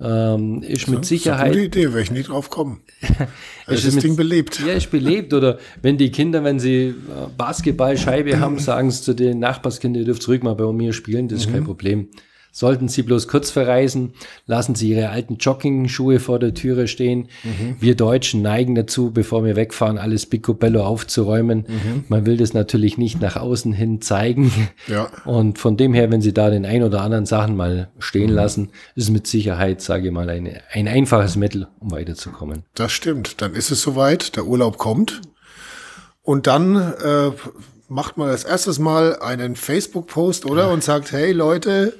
ähm, 0.00 0.62
ist 0.62 0.86
so, 0.86 0.92
mit 0.92 1.04
Sicherheit. 1.04 1.50
Das 1.50 1.56
ist 1.56 1.56
eine 1.56 1.66
gute 1.66 1.78
Idee, 1.78 1.88
werde 1.92 2.02
ich 2.02 2.10
nie 2.10 2.22
drauf 2.24 2.50
kommen. 2.50 2.80
ist 3.68 3.86
das 3.86 3.94
mit, 3.94 4.02
Ding 4.02 4.16
belebt. 4.16 4.60
Ja, 4.66 4.72
ist 4.72 4.90
belebt. 4.90 5.32
Oder 5.32 5.58
wenn 5.82 5.96
die 5.96 6.10
Kinder, 6.10 6.42
wenn 6.42 6.58
sie 6.58 6.88
äh, 6.88 6.94
Basketballscheibe 7.36 8.40
haben, 8.40 8.58
sagen 8.58 8.90
sie 8.90 9.00
zu 9.00 9.14
den 9.14 9.38
Nachbarskindern, 9.38 10.02
ihr 10.02 10.06
dürft 10.06 10.22
zurück 10.22 10.42
mal 10.42 10.54
bei 10.54 10.70
mir 10.72 10.92
spielen, 10.92 11.28
das 11.28 11.42
ist 11.42 11.50
mhm. 11.50 11.52
kein 11.52 11.64
Problem. 11.64 12.08
Sollten 12.52 12.88
Sie 12.88 13.02
bloß 13.02 13.28
kurz 13.28 13.50
verreisen, 13.50 14.12
lassen 14.46 14.74
Sie 14.74 14.90
Ihre 14.90 15.10
alten 15.10 15.36
Jogging-Schuhe 15.36 16.18
vor 16.18 16.38
der 16.38 16.52
Türe 16.54 16.88
stehen. 16.88 17.28
Mhm. 17.44 17.76
Wir 17.78 17.94
Deutschen 17.94 18.42
neigen 18.42 18.74
dazu, 18.74 19.12
bevor 19.12 19.44
wir 19.44 19.56
wegfahren, 19.56 19.98
alles 19.98 20.26
picobello 20.26 20.84
aufzuräumen. 20.84 21.64
Mhm. 21.68 22.04
Man 22.08 22.26
will 22.26 22.36
das 22.36 22.52
natürlich 22.52 22.98
nicht 22.98 23.20
nach 23.20 23.36
außen 23.36 23.72
hin 23.72 24.00
zeigen. 24.00 24.52
Ja. 24.88 25.10
Und 25.24 25.58
von 25.58 25.76
dem 25.76 25.94
her, 25.94 26.10
wenn 26.10 26.20
Sie 26.20 26.32
da 26.32 26.50
den 26.50 26.66
ein 26.66 26.82
oder 26.82 27.02
anderen 27.02 27.26
Sachen 27.26 27.56
mal 27.56 27.90
stehen 27.98 28.30
mhm. 28.30 28.36
lassen, 28.36 28.68
ist 28.96 29.10
mit 29.10 29.26
Sicherheit, 29.26 29.80
sage 29.80 30.08
ich 30.08 30.12
mal, 30.12 30.28
eine, 30.28 30.60
ein 30.72 30.88
einfaches 30.88 31.36
Mittel, 31.36 31.68
um 31.78 31.90
weiterzukommen. 31.90 32.64
Das 32.74 32.92
stimmt. 32.92 33.40
Dann 33.40 33.54
ist 33.54 33.70
es 33.70 33.82
soweit, 33.82 34.36
der 34.36 34.46
Urlaub 34.46 34.78
kommt. 34.78 35.20
Und 36.22 36.46
dann 36.46 36.76
äh, 36.76 37.30
macht 37.88 38.16
man 38.16 38.28
das 38.28 38.44
erstes 38.44 38.78
Mal 38.78 39.18
einen 39.20 39.56
Facebook-Post, 39.56 40.46
oder? 40.46 40.66
Ja. 40.66 40.72
Und 40.72 40.82
sagt, 40.82 41.12
hey 41.12 41.32
Leute, 41.32 41.94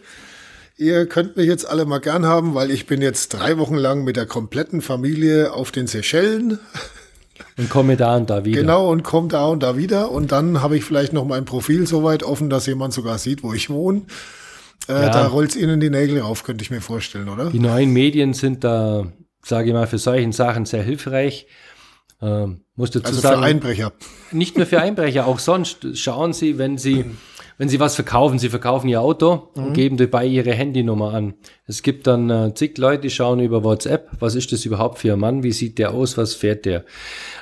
Ihr 0.81 1.05
könnt 1.05 1.37
mich 1.37 1.47
jetzt 1.47 1.69
alle 1.69 1.85
mal 1.85 1.99
gern 1.99 2.25
haben, 2.25 2.55
weil 2.55 2.71
ich 2.71 2.87
bin 2.87 3.03
jetzt 3.03 3.35
drei 3.35 3.59
Wochen 3.59 3.75
lang 3.75 4.03
mit 4.03 4.17
der 4.17 4.25
kompletten 4.25 4.81
Familie 4.81 5.53
auf 5.53 5.73
den 5.73 5.87
Seychellen. 5.87 6.59
Und 7.59 7.69
komme 7.69 7.99
da 7.99 8.17
und 8.17 8.31
da 8.31 8.47
wieder. 8.47 8.63
Genau, 8.63 8.91
und 8.91 9.03
komme 9.03 9.29
da 9.29 9.45
und 9.45 9.63
da 9.63 9.77
wieder. 9.77 10.11
Und 10.11 10.33
dann 10.33 10.63
habe 10.63 10.79
ich 10.79 10.85
vielleicht 10.85 11.13
noch 11.13 11.27
mein 11.27 11.45
Profil 11.45 11.87
so 11.87 12.03
weit 12.03 12.23
offen, 12.23 12.49
dass 12.49 12.65
jemand 12.65 12.95
sogar 12.95 13.19
sieht, 13.19 13.43
wo 13.43 13.53
ich 13.53 13.69
wohne. 13.69 14.05
Äh, 14.89 14.95
ja. 14.95 15.11
Da 15.11 15.27
rollt 15.27 15.51
es 15.51 15.57
Ihnen 15.57 15.81
die 15.81 15.91
Nägel 15.91 16.21
rauf, 16.21 16.45
könnte 16.45 16.65
ich 16.65 16.71
mir 16.71 16.81
vorstellen, 16.81 17.29
oder? 17.29 17.51
Die 17.51 17.59
neuen 17.59 17.93
Medien 17.93 18.33
sind 18.33 18.65
da, 18.65 19.13
sage 19.45 19.69
ich 19.69 19.75
mal, 19.75 19.87
für 19.87 19.99
solchen 19.99 20.33
Sachen 20.33 20.65
sehr 20.65 20.83
hilfreich. 20.83 21.47
Ähm, 22.23 22.63
muss 22.75 22.91
dazu 22.91 23.09
also 23.09 23.21
sagen, 23.21 23.43
für 23.43 23.47
Einbrecher. 23.47 23.93
Nicht 24.33 24.57
nur 24.57 24.65
für 24.65 24.81
Einbrecher, 24.81 25.27
auch 25.27 25.41
sonst. 25.41 25.99
Schauen 25.99 26.33
Sie, 26.33 26.57
wenn 26.57 26.79
Sie 26.79 27.05
wenn 27.61 27.69
Sie 27.69 27.79
was 27.79 27.95
verkaufen, 27.95 28.39
Sie 28.39 28.49
verkaufen 28.49 28.89
Ihr 28.89 29.03
Auto 29.03 29.51
mhm. 29.55 29.65
und 29.65 29.73
geben 29.75 29.99
dabei 29.99 30.25
Ihre 30.25 30.55
Handynummer 30.55 31.13
an. 31.13 31.35
Es 31.67 31.83
gibt 31.83 32.07
dann 32.07 32.31
äh, 32.31 32.55
zig 32.55 32.79
Leute, 32.79 33.03
die 33.03 33.11
schauen 33.11 33.39
über 33.39 33.63
WhatsApp, 33.63 34.13
was 34.19 34.35
ist 34.35 34.51
das 34.53 34.65
überhaupt 34.65 34.97
für 34.97 35.13
ein 35.13 35.21
Mann, 35.21 35.43
wie 35.43 35.53
sieht 35.53 35.77
der 35.77 35.93
aus, 35.93 36.17
was 36.17 36.33
fährt 36.33 36.65
der. 36.65 36.87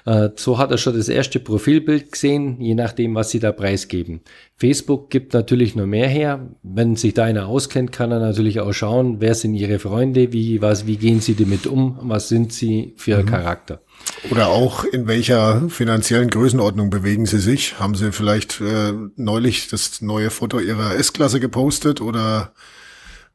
Äh, 0.07 0.31
so 0.35 0.59
hat 0.59 0.73
er 0.73 0.79
schon 0.79 0.97
das 0.97 1.09
erste 1.09 1.39
Profilbild 1.39 2.11
gesehen, 2.11 2.61
je 2.61 2.75
nachdem, 2.75 3.15
was 3.15 3.31
Sie 3.31 3.39
da 3.39 3.53
preisgeben. 3.53 4.23
Facebook 4.57 5.09
gibt 5.09 5.35
natürlich 5.35 5.77
nur 5.77 5.87
mehr 5.87 6.09
her. 6.09 6.49
Wenn 6.65 6.97
sich 6.97 7.15
da 7.15 7.23
einer 7.23 7.47
auskennt, 7.47 7.93
kann 7.93 8.11
er 8.11 8.19
natürlich 8.19 8.59
auch 8.59 8.73
schauen, 8.73 9.21
wer 9.21 9.37
sind 9.37 9.55
Ihre 9.55 9.79
Freunde, 9.79 10.33
wie, 10.33 10.61
was, 10.61 10.89
wie 10.89 10.97
gehen 10.97 11.21
Sie 11.21 11.37
damit 11.37 11.69
um, 11.69 11.97
was 12.03 12.29
sind 12.29 12.53
Sie 12.53 12.93
für 12.97 13.19
mhm. 13.19 13.27
Charakter. 13.27 13.83
Oder 14.31 14.49
auch 14.49 14.85
in 14.85 15.07
welcher 15.07 15.69
finanziellen 15.69 16.29
Größenordnung 16.29 16.91
bewegen 16.91 17.27
Sie 17.27 17.39
sich? 17.39 17.79
Haben 17.79 17.95
Sie 17.95 18.13
vielleicht 18.13 18.61
äh, 18.61 18.93
neulich 19.17 19.69
das 19.69 20.03
neue 20.03 20.31
Foto 20.31 20.59
Ihrer 20.59 20.97
S-Klasse 20.97 21.41
gepostet 21.41 22.01
oder? 22.01 22.53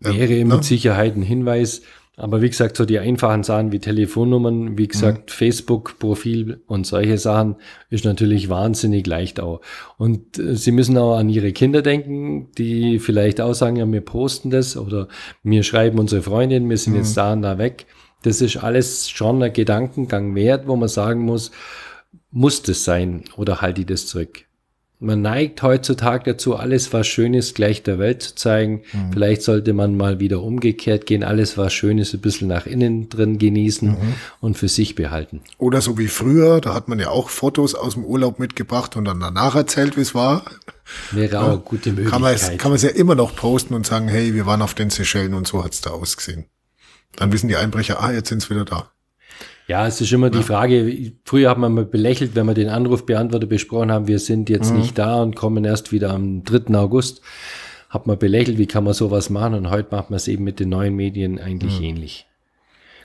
Äh, 0.03 0.13
Wäre 0.13 0.45
mit 0.45 0.57
ne? 0.57 0.63
Sicherheit 0.63 1.15
ein 1.15 1.21
Hinweis. 1.21 1.81
Aber 2.15 2.43
wie 2.43 2.49
gesagt, 2.49 2.77
so 2.77 2.85
die 2.85 2.99
einfachen 2.99 3.41
Sachen 3.41 3.71
wie 3.71 3.79
Telefonnummern, 3.79 4.77
wie 4.77 4.87
gesagt, 4.87 5.29
mhm. 5.29 5.33
Facebook-Profil 5.33 6.61
und 6.67 6.85
solche 6.85 7.17
Sachen 7.17 7.55
ist 7.89 8.05
natürlich 8.05 8.49
wahnsinnig 8.49 9.07
leicht 9.07 9.39
auch. 9.39 9.61
Und 9.97 10.37
äh, 10.37 10.55
Sie 10.55 10.71
müssen 10.71 10.95
auch 10.97 11.17
an 11.17 11.29
Ihre 11.29 11.53
Kinder 11.53 11.81
denken, 11.81 12.51
die 12.57 12.99
vielleicht 12.99 13.41
auch 13.41 13.53
sagen, 13.53 13.77
ja, 13.77 13.91
wir 13.91 14.01
posten 14.01 14.51
das 14.51 14.77
oder 14.77 15.07
wir 15.41 15.63
schreiben 15.63 15.97
unsere 15.97 16.21
Freundin, 16.21 16.69
wir 16.69 16.77
sind 16.77 16.93
mhm. 16.93 16.99
jetzt 16.99 17.17
da 17.17 17.33
und 17.33 17.41
da 17.41 17.57
weg. 17.57 17.87
Das 18.23 18.41
ist 18.41 18.57
alles 18.57 19.09
schon 19.09 19.41
ein 19.43 19.53
Gedankengang 19.53 20.33
wert, 20.35 20.67
wo 20.67 20.75
man 20.75 20.89
sagen 20.89 21.21
muss, 21.21 21.51
muss 22.31 22.63
das 22.63 22.83
sein 22.83 23.23
oder 23.37 23.61
halte 23.61 23.81
ich 23.81 23.87
das 23.87 24.07
zurück? 24.07 24.45
Man 24.99 25.21
neigt 25.21 25.61
heutzutage 25.61 26.31
dazu, 26.31 26.55
alles 26.55 26.93
was 26.93 27.07
schön 27.07 27.33
ist, 27.33 27.55
gleich 27.55 27.83
der 27.83 27.99
Welt 27.99 28.21
zu 28.21 28.35
zeigen. 28.35 28.83
Mhm. 28.93 29.11
Vielleicht 29.11 29.41
sollte 29.41 29.73
man 29.73 29.97
mal 29.97 30.21
wieder 30.21 30.41
umgekehrt 30.41 31.05
gehen, 31.05 31.25
alles 31.25 31.57
was 31.57 31.73
schön 31.73 31.97
ist, 31.97 32.13
ein 32.13 32.21
bisschen 32.21 32.47
nach 32.47 32.65
innen 32.65 33.09
drin 33.09 33.37
genießen 33.37 33.89
mhm. 33.89 34.13
und 34.39 34.57
für 34.57 34.69
sich 34.69 34.95
behalten. 34.95 35.41
Oder 35.57 35.81
so 35.81 35.97
wie 35.97 36.07
früher, 36.07 36.61
da 36.61 36.73
hat 36.73 36.87
man 36.87 36.99
ja 36.99 37.09
auch 37.09 37.27
Fotos 37.27 37.75
aus 37.75 37.95
dem 37.95 38.05
Urlaub 38.05 38.39
mitgebracht 38.39 38.95
und 38.95 39.03
dann 39.03 39.19
danach 39.19 39.55
erzählt, 39.55 39.97
wie 39.97 40.01
es 40.01 40.15
war. 40.15 40.45
Wäre 41.11 41.41
auch 41.41 41.47
eine 41.49 41.57
gute 41.57 41.89
Möglichkeit. 41.89 42.13
Kann 42.13 42.21
man, 42.21 42.33
es, 42.33 42.57
kann 42.57 42.71
man 42.71 42.75
es 42.77 42.83
ja 42.83 42.89
immer 42.89 43.15
noch 43.15 43.35
posten 43.35 43.73
und 43.73 43.85
sagen, 43.85 44.07
hey, 44.07 44.33
wir 44.33 44.45
waren 44.45 44.61
auf 44.61 44.73
den 44.73 44.89
Seychellen 44.89 45.33
und 45.33 45.45
so 45.45 45.65
hat's 45.65 45.81
da 45.81 45.89
ausgesehen. 45.89 46.45
Dann 47.17 47.31
wissen 47.31 47.47
die 47.47 47.55
Einbrecher, 47.55 48.01
ah, 48.01 48.11
jetzt 48.11 48.29
sind's 48.29 48.49
wieder 48.49 48.65
da. 48.65 48.91
Ja, 49.67 49.87
es 49.87 50.01
ist 50.01 50.11
immer 50.11 50.27
ja. 50.27 50.39
die 50.39 50.43
Frage, 50.43 51.13
früher 51.23 51.49
hat 51.49 51.57
man 51.57 51.73
mal 51.73 51.85
belächelt, 51.85 52.35
wenn 52.35 52.45
wir 52.45 52.53
den 52.53 52.69
Anrufbeantworter 52.69 53.47
besprochen 53.47 53.91
haben, 53.91 54.07
wir 54.07 54.19
sind 54.19 54.49
jetzt 54.49 54.71
mhm. 54.71 54.79
nicht 54.79 54.97
da 54.97 55.21
und 55.21 55.35
kommen 55.35 55.63
erst 55.63 55.91
wieder 55.91 56.11
am 56.11 56.43
3. 56.43 56.75
August. 56.75 57.21
Hat 57.89 58.07
man 58.07 58.17
belächelt, 58.17 58.57
wie 58.57 58.65
kann 58.65 58.83
man 58.83 58.93
sowas 58.93 59.29
machen 59.29 59.53
und 59.53 59.69
heute 59.69 59.95
macht 59.95 60.09
man 60.09 60.17
es 60.17 60.27
eben 60.27 60.43
mit 60.43 60.59
den 60.59 60.69
neuen 60.69 60.95
Medien 60.95 61.39
eigentlich 61.39 61.79
mhm. 61.79 61.85
ähnlich. 61.85 62.25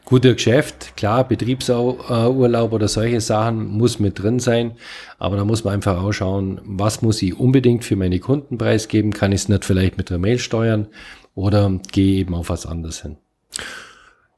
Guter 0.04 0.32
Geschäft, 0.32 0.96
klar, 0.96 1.28
Betriebsurlaub 1.28 2.72
oder 2.72 2.88
solche 2.88 3.20
Sachen 3.20 3.66
muss 3.66 3.98
mit 3.98 4.18
drin 4.18 4.38
sein, 4.38 4.72
aber 5.18 5.36
da 5.36 5.44
muss 5.44 5.64
man 5.64 5.74
einfach 5.74 6.02
auch 6.02 6.12
schauen, 6.12 6.62
was 6.64 7.02
muss 7.02 7.20
ich 7.20 7.38
unbedingt 7.38 7.84
für 7.84 7.94
meine 7.94 8.18
Kunden 8.18 8.56
preisgeben, 8.56 9.12
kann 9.12 9.32
ich 9.32 9.42
es 9.42 9.48
nicht 9.50 9.66
vielleicht 9.66 9.98
mit 9.98 10.08
der 10.08 10.18
Mail 10.18 10.38
steuern 10.38 10.88
oder 11.34 11.78
gehe 11.92 12.20
eben 12.20 12.34
auf 12.34 12.48
was 12.48 12.64
anderes 12.64 13.02
hin. 13.02 13.18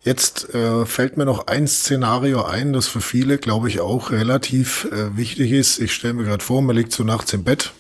Jetzt 0.03 0.55
äh, 0.55 0.87
fällt 0.87 1.19
mir 1.19 1.27
noch 1.27 1.47
ein 1.47 1.69
Szenario 1.69 2.43
ein, 2.45 2.73
das 2.73 2.89
für 2.89 3.03
viele, 3.03 3.37
glaube 3.37 3.69
ich, 3.69 3.81
auch 3.81 4.11
relativ 4.11 4.87
äh, 4.87 5.17
wichtig 5.17 5.53
ist. 5.53 5.79
Ich 5.79 5.93
stelle 5.93 6.15
mir 6.15 6.25
gerade 6.25 6.43
vor, 6.43 6.63
man 6.63 6.75
liegt 6.75 6.93
so 6.93 7.05
nachts 7.05 7.35
im 7.35 7.45
Bett 7.45 7.73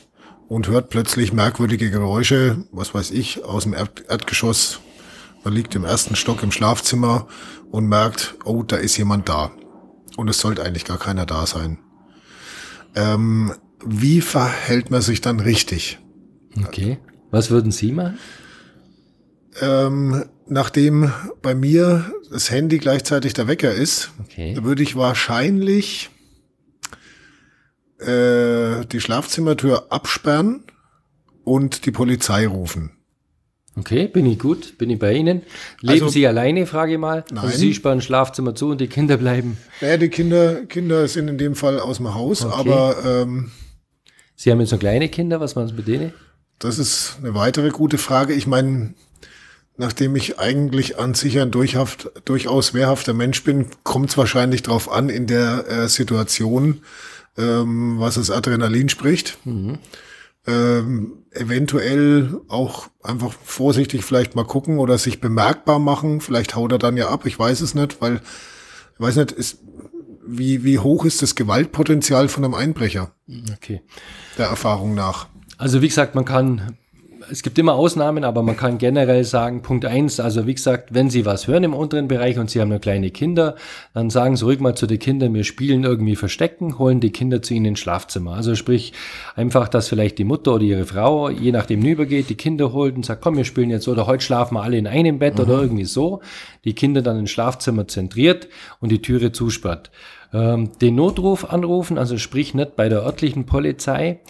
und 0.46 0.68
hört 0.68 0.90
plötzlich 0.90 1.32
merkwürdige 1.32 1.90
Geräusche, 1.90 2.64
was 2.72 2.92
weiß 2.92 3.12
ich, 3.12 3.42
aus 3.44 3.62
dem 3.62 3.72
Erd 3.72 4.04
Erdgeschoss. 4.08 4.80
Man 5.44 5.54
liegt 5.54 5.74
im 5.74 5.84
ersten 5.86 6.14
Stock 6.14 6.42
im 6.42 6.52
Schlafzimmer 6.52 7.26
und 7.70 7.88
merkt, 7.88 8.34
oh, 8.44 8.62
da 8.62 8.76
ist 8.76 8.98
jemand 8.98 9.30
da. 9.30 9.52
Und 10.18 10.28
es 10.28 10.40
sollte 10.40 10.62
eigentlich 10.62 10.84
gar 10.84 10.98
keiner 10.98 11.24
da 11.24 11.46
sein. 11.46 11.78
Ähm, 12.94 13.54
wie 13.82 14.20
verhält 14.20 14.90
man 14.90 15.00
sich 15.00 15.22
dann 15.22 15.40
richtig? 15.40 15.98
Okay. 16.66 16.98
Was 17.30 17.50
würden 17.50 17.72
Sie 17.72 17.92
machen? 17.92 18.18
Ähm, 19.60 20.24
nachdem 20.50 21.12
bei 21.42 21.54
mir 21.54 22.12
das 22.30 22.50
Handy 22.50 22.78
gleichzeitig 22.78 23.32
der 23.34 23.48
Wecker 23.48 23.72
ist, 23.72 24.10
okay. 24.20 24.56
würde 24.62 24.82
ich 24.82 24.96
wahrscheinlich 24.96 26.10
äh, 27.98 28.84
die 28.86 29.00
Schlafzimmertür 29.00 29.90
absperren 29.90 30.64
und 31.44 31.86
die 31.86 31.90
Polizei 31.90 32.46
rufen. 32.46 32.92
Okay, 33.76 34.08
bin 34.08 34.26
ich 34.26 34.38
gut, 34.38 34.78
bin 34.78 34.90
ich 34.90 34.98
bei 34.98 35.14
Ihnen. 35.14 35.42
Leben 35.80 36.04
also, 36.04 36.08
Sie 36.08 36.26
alleine, 36.26 36.66
frage 36.66 36.94
ich 36.94 36.98
mal? 36.98 37.24
Nein. 37.30 37.44
Also 37.44 37.56
Sie 37.56 37.72
sperren 37.72 38.00
Schlafzimmer 38.00 38.54
zu 38.54 38.70
und 38.70 38.80
die 38.80 38.88
Kinder 38.88 39.16
bleiben? 39.16 39.56
Naja, 39.80 39.96
die 39.96 40.08
Kinder, 40.08 40.66
Kinder 40.66 41.06
sind 41.06 41.28
in 41.28 41.38
dem 41.38 41.54
Fall 41.54 41.78
aus 41.78 41.98
dem 41.98 42.12
Haus, 42.14 42.44
okay. 42.44 42.54
aber 42.56 42.96
ähm, 43.04 43.52
Sie 44.34 44.50
haben 44.50 44.60
jetzt 44.60 44.72
noch 44.72 44.80
kleine 44.80 45.08
Kinder, 45.08 45.40
was 45.40 45.54
machen 45.54 45.68
Sie 45.68 45.74
mit 45.74 45.86
denen? 45.86 46.12
Das 46.58 46.78
ist 46.78 47.18
eine 47.20 47.34
weitere 47.34 47.70
gute 47.70 47.96
Frage. 47.96 48.34
Ich 48.34 48.46
meine, 48.46 48.94
nachdem 49.80 50.14
ich 50.14 50.38
eigentlich 50.38 50.98
an 50.98 51.14
sich 51.14 51.40
ein 51.40 51.50
durchhaft, 51.50 52.10
durchaus 52.26 52.74
wehrhafter 52.74 53.14
Mensch 53.14 53.42
bin, 53.42 53.66
kommt 53.82 54.10
es 54.10 54.18
wahrscheinlich 54.18 54.62
darauf 54.62 54.92
an 54.92 55.08
in 55.08 55.26
der 55.26 55.66
äh, 55.68 55.88
Situation, 55.88 56.82
ähm, 57.38 57.98
was 57.98 58.16
das 58.16 58.30
Adrenalin 58.30 58.90
spricht. 58.90 59.38
Mhm. 59.46 59.78
Ähm, 60.46 61.24
eventuell 61.30 62.40
auch 62.48 62.88
einfach 63.02 63.32
vorsichtig 63.32 64.04
vielleicht 64.04 64.36
mal 64.36 64.44
gucken 64.44 64.78
oder 64.78 64.98
sich 64.98 65.18
bemerkbar 65.18 65.78
machen. 65.78 66.20
Vielleicht 66.20 66.54
haut 66.54 66.72
er 66.72 66.78
dann 66.78 66.98
ja 66.98 67.08
ab, 67.08 67.24
ich 67.24 67.38
weiß 67.38 67.62
es 67.62 67.74
nicht, 67.74 68.02
weil 68.02 68.16
ich 68.94 69.00
weiß 69.00 69.16
nicht, 69.16 69.32
ist, 69.32 69.60
wie, 70.26 70.62
wie 70.62 70.78
hoch 70.78 71.06
ist 71.06 71.22
das 71.22 71.34
Gewaltpotenzial 71.34 72.28
von 72.28 72.44
einem 72.44 72.54
Einbrecher? 72.54 73.12
Okay. 73.54 73.80
Der 74.36 74.48
Erfahrung 74.48 74.94
nach. 74.94 75.28
Also 75.56 75.80
wie 75.80 75.88
gesagt, 75.88 76.14
man 76.14 76.26
kann 76.26 76.76
es 77.30 77.42
gibt 77.42 77.58
immer 77.58 77.74
Ausnahmen, 77.74 78.24
aber 78.24 78.42
man 78.42 78.56
kann 78.56 78.78
generell 78.78 79.24
sagen, 79.24 79.62
Punkt 79.62 79.84
eins, 79.84 80.20
also 80.20 80.46
wie 80.46 80.54
gesagt, 80.54 80.92
wenn 80.92 81.10
Sie 81.10 81.24
was 81.24 81.46
hören 81.46 81.64
im 81.64 81.74
unteren 81.74 82.08
Bereich 82.08 82.38
und 82.38 82.50
Sie 82.50 82.60
haben 82.60 82.68
nur 82.68 82.78
kleine 82.78 83.10
Kinder, 83.10 83.54
dann 83.94 84.10
sagen 84.10 84.36
Sie 84.36 84.44
ruhig 84.44 84.60
mal 84.60 84.74
zu 84.74 84.86
den 84.86 84.98
Kindern, 84.98 85.34
wir 85.34 85.44
spielen 85.44 85.84
irgendwie 85.84 86.16
Verstecken, 86.16 86.78
holen 86.78 87.00
die 87.00 87.10
Kinder 87.10 87.40
zu 87.42 87.54
Ihnen 87.54 87.66
ins 87.66 87.80
Schlafzimmer. 87.80 88.34
Also 88.34 88.54
sprich 88.54 88.92
einfach, 89.36 89.68
dass 89.68 89.88
vielleicht 89.88 90.18
die 90.18 90.24
Mutter 90.24 90.54
oder 90.54 90.64
ihre 90.64 90.86
Frau, 90.86 91.30
je 91.30 91.52
nachdem 91.52 91.82
übergeht, 91.82 92.28
die 92.28 92.34
Kinder 92.34 92.72
holt 92.72 92.96
und 92.96 93.06
sagt, 93.06 93.22
komm, 93.22 93.36
wir 93.36 93.44
spielen 93.44 93.70
jetzt 93.70 93.86
oder 93.88 94.06
heute 94.06 94.24
schlafen 94.24 94.54
wir 94.54 94.62
alle 94.62 94.78
in 94.78 94.86
einem 94.86 95.18
Bett 95.18 95.36
mhm. 95.36 95.44
oder 95.44 95.62
irgendwie 95.62 95.84
so. 95.84 96.20
Die 96.64 96.74
Kinder 96.74 97.02
dann 97.02 97.18
ins 97.18 97.30
Schlafzimmer 97.30 97.86
zentriert 97.86 98.48
und 98.80 98.90
die 98.90 99.02
Türe 99.02 99.32
zusperrt. 99.32 99.90
Ähm, 100.32 100.70
den 100.80 100.94
Notruf 100.94 101.50
anrufen, 101.50 101.98
also 101.98 102.16
sprich 102.18 102.54
nicht 102.54 102.76
bei 102.76 102.88
der 102.88 103.02
örtlichen 103.04 103.46
Polizei, 103.46 104.20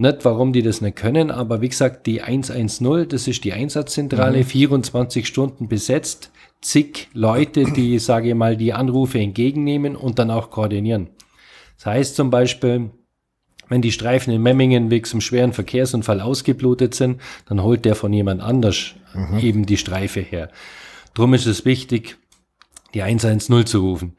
nicht, 0.00 0.24
warum 0.24 0.52
die 0.52 0.62
das 0.62 0.80
nicht 0.80 0.96
können, 0.96 1.30
aber 1.30 1.60
wie 1.60 1.68
gesagt, 1.68 2.06
die 2.06 2.22
110, 2.22 3.08
das 3.08 3.28
ist 3.28 3.44
die 3.44 3.52
Einsatzzentrale, 3.52 4.38
mhm. 4.38 4.44
24 4.44 5.26
Stunden 5.26 5.68
besetzt, 5.68 6.30
zig 6.60 7.08
Leute, 7.12 7.64
die, 7.64 7.98
sage 8.00 8.30
ich 8.30 8.34
mal, 8.34 8.56
die 8.56 8.72
Anrufe 8.72 9.18
entgegennehmen 9.18 9.96
und 9.96 10.18
dann 10.18 10.30
auch 10.30 10.50
koordinieren. 10.50 11.10
Das 11.76 11.86
heißt 11.86 12.16
zum 12.16 12.30
Beispiel, 12.30 12.90
wenn 13.68 13.82
die 13.82 13.92
Streifen 13.92 14.32
in 14.32 14.42
Memmingen 14.42 14.90
wegen 14.90 15.08
einem 15.10 15.20
schweren 15.20 15.52
Verkehrsunfall 15.52 16.20
ausgeblutet 16.20 16.94
sind, 16.94 17.20
dann 17.46 17.62
holt 17.62 17.84
der 17.84 17.94
von 17.94 18.12
jemand 18.12 18.42
anders 18.42 18.94
mhm. 19.14 19.38
eben 19.38 19.66
die 19.66 19.76
Streife 19.76 20.20
her. 20.20 20.50
Drum 21.14 21.34
ist 21.34 21.46
es 21.46 21.64
wichtig, 21.64 22.18
die 22.94 23.02
110 23.02 23.66
zu 23.66 23.80
rufen. 23.80 24.16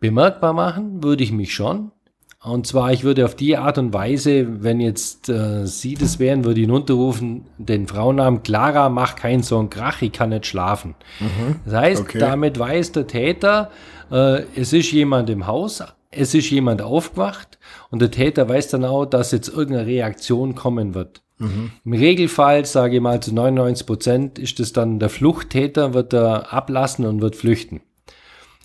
Bemerkbar 0.00 0.52
machen 0.52 1.02
würde 1.02 1.24
ich 1.24 1.32
mich 1.32 1.54
schon, 1.54 1.90
und 2.44 2.66
zwar, 2.66 2.92
ich 2.92 3.04
würde 3.04 3.24
auf 3.24 3.34
die 3.34 3.56
Art 3.56 3.78
und 3.78 3.94
Weise, 3.94 4.62
wenn 4.62 4.78
jetzt 4.78 5.30
äh, 5.30 5.66
Sie 5.66 5.94
das 5.94 6.18
wären, 6.18 6.44
würde 6.44 6.60
ich 6.60 6.68
runterrufen, 6.68 7.46
den 7.56 7.86
Frauennamen 7.86 8.42
Clara, 8.42 8.90
mach 8.90 9.16
keinen 9.16 9.42
so 9.42 9.58
einen 9.58 9.70
Krach, 9.70 10.02
ich 10.02 10.12
kann 10.12 10.28
nicht 10.28 10.46
schlafen. 10.46 10.94
Mhm. 11.20 11.56
Das 11.64 11.74
heißt, 11.74 12.02
okay. 12.02 12.18
damit 12.18 12.58
weiß 12.58 12.92
der 12.92 13.06
Täter, 13.06 13.70
äh, 14.10 14.42
es 14.56 14.74
ist 14.74 14.92
jemand 14.92 15.30
im 15.30 15.46
Haus, 15.46 15.82
es 16.10 16.34
ist 16.34 16.50
jemand 16.50 16.82
aufgewacht 16.82 17.58
und 17.90 18.02
der 18.02 18.10
Täter 18.10 18.48
weiß 18.48 18.68
dann 18.68 18.84
auch, 18.84 19.06
dass 19.06 19.32
jetzt 19.32 19.48
irgendeine 19.48 19.86
Reaktion 19.86 20.54
kommen 20.54 20.94
wird. 20.94 21.22
Mhm. 21.38 21.72
Im 21.84 21.92
Regelfall, 21.94 22.66
sage 22.66 22.96
ich 22.96 23.02
mal 23.02 23.20
zu 23.20 23.34
99 23.34 23.86
Prozent, 23.86 24.38
ist 24.38 24.60
es 24.60 24.72
dann 24.72 24.98
der 24.98 25.08
Fluchttäter, 25.08 25.94
wird 25.94 26.12
er 26.12 26.52
ablassen 26.52 27.06
und 27.06 27.22
wird 27.22 27.36
flüchten. 27.36 27.80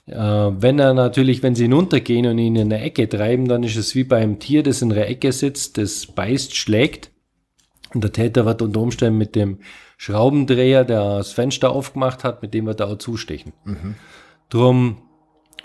Äh, 0.10 0.62
wenn 0.62 0.80
er 0.80 0.94
natürlich, 0.94 1.44
wenn 1.44 1.56
sie 1.56 1.64
hinuntergehen 1.64 2.26
und 2.26 2.38
ihn 2.38 2.56
in 2.56 2.74
eine 2.74 2.82
Ecke 2.82 3.08
treiben, 3.08 3.48
dann 3.48 3.64
ist 3.64 3.76
es 3.76 3.96
wie 3.96 4.04
beim 4.04 4.40
Tier, 4.40 4.64
das 4.64 4.82
in 4.82 4.92
einer 4.92 5.08
Ecke 5.08 5.32
sitzt, 5.32 5.78
das 5.78 6.08
beißt, 6.08 6.56
schlägt. 6.56 7.12
Und 7.94 8.04
der 8.04 8.12
Täter 8.12 8.46
wird 8.46 8.62
unter 8.62 8.82
Umständen 8.82 9.18
mit 9.18 9.36
dem 9.36 9.60
Schraubendreher, 9.98 10.84
der 10.84 11.18
das 11.18 11.32
Fenster 11.32 11.72
aufgemacht 11.72 12.24
hat, 12.24 12.42
mit 12.42 12.54
dem 12.54 12.66
wird 12.66 12.80
er 12.80 12.88
auch 12.88 12.98
zustechen. 12.98 13.54
Mhm. 13.66 13.96
Drum 14.50 14.98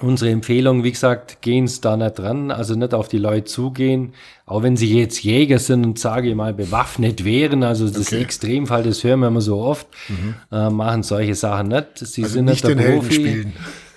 unsere 0.01 0.31
Empfehlung, 0.31 0.85
wie 0.85 0.93
gesagt, 0.93 1.41
gehen 1.41 1.65
es 1.65 1.81
da 1.81 1.97
nicht 1.97 2.19
dran, 2.19 2.51
also 2.51 2.75
nicht 2.75 2.95
auf 2.95 3.09
die 3.09 3.19
Leute 3.19 3.45
zugehen, 3.45 4.13
auch 4.47 4.63
wenn 4.63 4.77
sie 4.77 4.99
jetzt 4.99 5.23
Jäger 5.23 5.59
sind 5.59 5.85
und 5.85 5.99
sage 5.99 6.31
ich 6.31 6.35
mal 6.35 6.53
bewaffnet 6.53 7.25
wären, 7.25 7.63
also 7.63 7.89
das 7.89 8.09
okay. 8.09 8.21
Extremfall, 8.21 8.83
das 8.83 9.05
hören 9.05 9.21
wir 9.21 9.29
immer 9.29 9.41
so 9.41 9.59
oft, 9.59 9.87
mhm. 10.09 10.35
äh, 10.51 10.71
machen 10.71 11.03
solche 11.03 11.35
Sachen 11.35 11.69
nicht. 11.69 11.99
Sie 11.99 12.23
also 12.23 12.35
sind 12.35 12.47
nicht 12.47 12.67
der 12.67 12.75
Profi. 12.75 13.47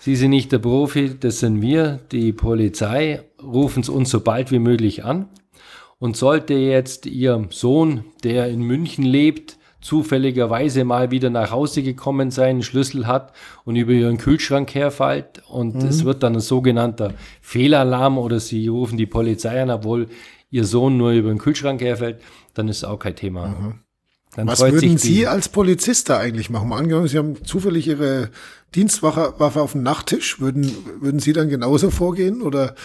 Sie 0.07 0.15
sind 0.15 0.29
nicht 0.29 0.53
der 0.53 0.59
Profi, 0.59 1.19
das 1.19 1.39
sind 1.39 1.61
wir, 1.61 1.99
die 2.13 2.31
Polizei, 2.31 3.25
rufen 3.43 3.81
es 3.81 3.89
uns 3.89 4.09
so 4.09 4.21
bald 4.21 4.53
wie 4.53 4.59
möglich 4.59 5.03
an. 5.03 5.27
Und 5.99 6.15
sollte 6.15 6.53
jetzt 6.53 7.07
Ihr 7.07 7.45
Sohn, 7.49 8.05
der 8.23 8.47
in 8.47 8.61
München 8.61 9.03
lebt, 9.03 9.57
zufälligerweise 9.81 10.85
mal 10.85 11.11
wieder 11.11 11.29
nach 11.29 11.51
Hause 11.51 11.83
gekommen 11.83 12.31
sein, 12.31 12.51
einen 12.51 12.63
Schlüssel 12.63 13.05
hat 13.05 13.33
und 13.65 13.75
über 13.75 13.91
Ihren 13.91 14.17
Kühlschrank 14.17 14.73
herfällt 14.75 15.41
und 15.49 15.75
mhm. 15.75 15.89
es 15.89 16.05
wird 16.05 16.23
dann 16.23 16.35
ein 16.35 16.39
sogenannter 16.39 17.13
Fehlalarm 17.41 18.17
oder 18.17 18.39
Sie 18.39 18.65
rufen 18.69 18.97
die 18.97 19.07
Polizei 19.07 19.61
an, 19.61 19.71
obwohl 19.71 20.07
Ihr 20.49 20.63
Sohn 20.63 20.95
nur 20.95 21.11
über 21.11 21.27
den 21.27 21.37
Kühlschrank 21.37 21.81
herfällt, 21.81 22.21
dann 22.53 22.69
ist 22.69 22.85
auch 22.85 22.99
kein 22.99 23.17
Thema. 23.17 23.47
Mhm. 23.49 23.79
Dann 24.37 24.47
Was 24.47 24.61
würden 24.61 24.99
Sie 24.99 25.25
als 25.25 25.49
Polizist 25.49 26.09
da 26.09 26.19
eigentlich 26.19 26.51
machen? 26.51 26.71
Angenommen, 26.71 27.07
Sie 27.07 27.17
haben 27.17 27.43
zufällig 27.43 27.87
Ihre 27.87 28.29
Dienstwaffe 28.75 29.33
auf 29.39 29.71
dem 29.71 29.83
Nachttisch. 29.83 30.39
Würden, 30.39 30.71
würden 30.99 31.19
Sie 31.19 31.33
dann 31.33 31.49
genauso 31.49 31.89
vorgehen 31.89 32.41
oder? 32.41 32.75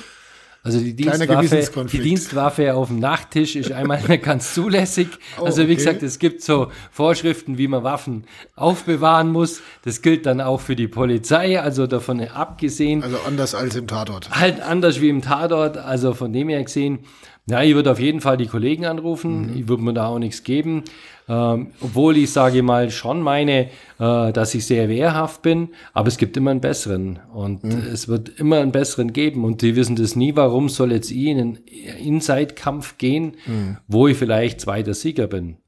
Also 0.65 0.79
die 0.79 0.95
Dienstwaffe, 0.95 1.87
die 1.91 1.99
Dienstwaffe 1.99 2.75
auf 2.75 2.87
dem 2.87 3.01
Nachttisch 3.01 3.57
ist 3.57 3.73
einmal 3.73 4.01
ganz 4.23 4.55
zulässig. 4.55 5.09
Oh, 5.41 5.45
also 5.45 5.63
wie 5.63 5.73
okay. 5.73 5.75
gesagt, 5.75 6.03
es 6.05 6.21
gibt 6.21 6.41
so 6.41 6.71
Vorschriften, 6.93 7.59
wie 7.59 7.67
man 7.67 7.83
Waffen 7.83 8.27
aufbewahren 8.55 9.33
muss. 9.33 9.61
Das 9.85 10.03
gilt 10.03 10.25
dann 10.25 10.41
auch 10.41 10.61
für 10.61 10.77
die 10.77 10.87
Polizei, 10.87 11.61
also 11.61 11.89
davon 11.89 12.21
abgesehen. 12.21 13.03
Also 13.03 13.19
anders 13.27 13.57
als 13.57 13.75
im 13.75 13.89
Tatort. 13.89 14.31
Halt 14.31 14.61
anders 14.61 15.01
wie 15.01 15.09
im 15.09 15.21
Tatort, 15.21 15.79
also 15.79 16.15
von 16.15 16.33
dem 16.33 16.49
her 16.49 16.63
gesehen. 16.63 17.01
Ja, 17.47 17.63
ich 17.63 17.75
würde 17.75 17.91
auf 17.91 17.99
jeden 17.99 18.21
Fall 18.21 18.37
die 18.37 18.47
Kollegen 18.47 18.87
anrufen. 18.87 19.51
Mhm. 19.51 19.59
Ich 19.59 19.69
würde 19.69 19.83
mir 19.83 19.95
da 19.95 20.07
auch 20.07 20.19
nichts 20.19 20.45
geben. 20.45 20.85
Ähm, 21.29 21.69
obwohl 21.81 22.17
ich 22.17 22.31
sage 22.31 22.63
mal 22.63 22.91
schon 22.91 23.21
meine, 23.21 23.69
äh, 23.99 24.33
dass 24.33 24.55
ich 24.55 24.67
sehr 24.67 24.89
wehrhaft 24.89 25.43
bin, 25.43 25.69
aber 25.93 26.09
es 26.09 26.19
gibt 26.19 26.37
immer 26.37 26.51
einen 26.51 26.61
besseren 26.61 27.21
und 27.33 27.63
mhm. 27.65 27.83
es 27.93 28.09
wird 28.09 28.29
immer 28.41 28.59
einen 28.59 28.73
besseren 28.73 29.13
geben 29.13 29.45
und 29.45 29.63
die 29.63 29.77
wissen 29.77 29.97
das 29.97 30.17
nie, 30.17 30.35
warum 30.35 30.69
soll 30.69 30.93
jetzt 30.93 31.11
ich 31.11 31.27
in 31.27 31.39
einen 31.39 31.59
Inside-Kampf 32.01 32.99
gehen, 32.99 33.37
mhm. 33.47 33.79
wo 33.87 34.09
ich 34.09 34.17
vielleicht 34.17 34.61
zweiter 34.61 34.95
Sieger 34.95 35.29
bin. 35.29 35.59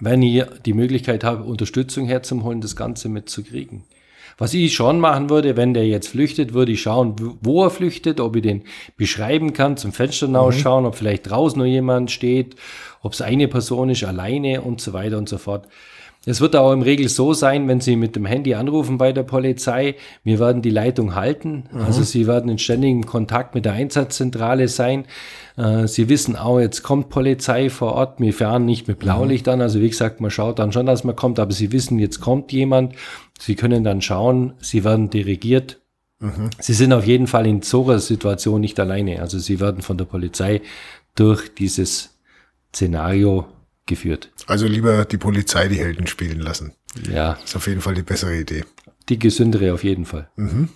Wenn 0.00 0.22
ich 0.22 0.44
die 0.66 0.74
Möglichkeit 0.74 1.24
habe, 1.24 1.44
Unterstützung 1.44 2.06
herzuholen, 2.06 2.60
das 2.60 2.76
Ganze 2.76 3.08
mitzukriegen. 3.08 3.84
Was 4.36 4.52
ich 4.54 4.74
schon 4.74 4.98
machen 4.98 5.30
würde, 5.30 5.56
wenn 5.56 5.74
der 5.74 5.86
jetzt 5.86 6.08
flüchtet, 6.08 6.54
würde 6.54 6.72
ich 6.72 6.82
schauen, 6.82 7.14
wo 7.40 7.64
er 7.64 7.70
flüchtet, 7.70 8.20
ob 8.20 8.34
ich 8.36 8.42
den 8.42 8.64
beschreiben 8.96 9.52
kann, 9.52 9.76
zum 9.76 9.92
Fenster 9.92 10.26
hinausschauen, 10.26 10.82
mhm. 10.82 10.88
ob 10.88 10.94
vielleicht 10.96 11.30
draußen 11.30 11.58
noch 11.58 11.66
jemand 11.66 12.10
steht, 12.10 12.56
ob 13.02 13.12
es 13.12 13.22
eine 13.22 13.48
Person 13.48 13.90
ist, 13.90 14.02
alleine 14.04 14.62
und 14.62 14.80
so 14.80 14.92
weiter 14.92 15.18
und 15.18 15.28
so 15.28 15.38
fort. 15.38 15.68
Es 16.26 16.40
wird 16.40 16.56
auch 16.56 16.72
im 16.72 16.82
Regel 16.82 17.08
so 17.08 17.34
sein, 17.34 17.68
wenn 17.68 17.80
Sie 17.80 17.96
mit 17.96 18.16
dem 18.16 18.24
Handy 18.24 18.54
anrufen 18.54 18.96
bei 18.96 19.12
der 19.12 19.24
Polizei, 19.24 19.96
wir 20.22 20.38
werden 20.38 20.62
die 20.62 20.70
Leitung 20.70 21.14
halten. 21.14 21.64
Mhm. 21.70 21.80
Also 21.82 22.02
Sie 22.02 22.26
werden 22.26 22.50
in 22.50 22.58
ständigem 22.58 23.04
Kontakt 23.04 23.54
mit 23.54 23.64
der 23.64 23.74
Einsatzzentrale 23.74 24.68
sein. 24.68 25.04
Äh, 25.56 25.86
Sie 25.86 26.08
wissen 26.08 26.36
auch, 26.36 26.60
jetzt 26.60 26.82
kommt 26.82 27.10
Polizei 27.10 27.68
vor 27.68 27.92
Ort. 27.92 28.20
Wir 28.20 28.32
fahren 28.32 28.64
nicht 28.64 28.88
mit 28.88 28.98
Blaulicht 28.98 29.46
mhm. 29.46 29.52
an. 29.54 29.60
Also 29.62 29.80
wie 29.80 29.90
gesagt, 29.90 30.20
man 30.20 30.30
schaut 30.30 30.58
dann 30.58 30.72
schon, 30.72 30.86
dass 30.86 31.04
man 31.04 31.16
kommt, 31.16 31.38
aber 31.38 31.52
Sie 31.52 31.72
wissen, 31.72 31.98
jetzt 31.98 32.20
kommt 32.20 32.52
jemand. 32.52 32.94
Sie 33.38 33.54
können 33.54 33.84
dann 33.84 34.00
schauen, 34.00 34.54
Sie 34.60 34.84
werden 34.84 35.10
dirigiert. 35.10 35.80
Mhm. 36.20 36.50
Sie 36.58 36.72
sind 36.72 36.92
auf 36.92 37.06
jeden 37.06 37.26
Fall 37.26 37.46
in 37.46 37.62
so 37.62 37.84
einer 37.84 37.98
Situation 37.98 38.60
nicht 38.60 38.80
alleine. 38.80 39.20
Also 39.20 39.38
Sie 39.38 39.60
werden 39.60 39.82
von 39.82 39.98
der 39.98 40.06
Polizei 40.06 40.62
durch 41.14 41.54
dieses 41.54 42.18
Szenario 42.72 43.46
geführt. 43.86 44.30
Also 44.46 44.66
lieber 44.66 45.04
die 45.04 45.18
Polizei 45.18 45.68
die 45.68 45.78
Helden 45.78 46.06
spielen 46.06 46.40
lassen. 46.40 46.72
Ja. 47.10 47.38
Ist 47.44 47.56
auf 47.56 47.66
jeden 47.66 47.80
Fall 47.80 47.94
die 47.94 48.02
bessere 48.02 48.36
Idee. 48.36 48.64
Die 49.08 49.18
gesündere 49.18 49.74
auf 49.74 49.84
jeden 49.84 50.06
Fall. 50.06 50.30
Mhm. 50.36 50.70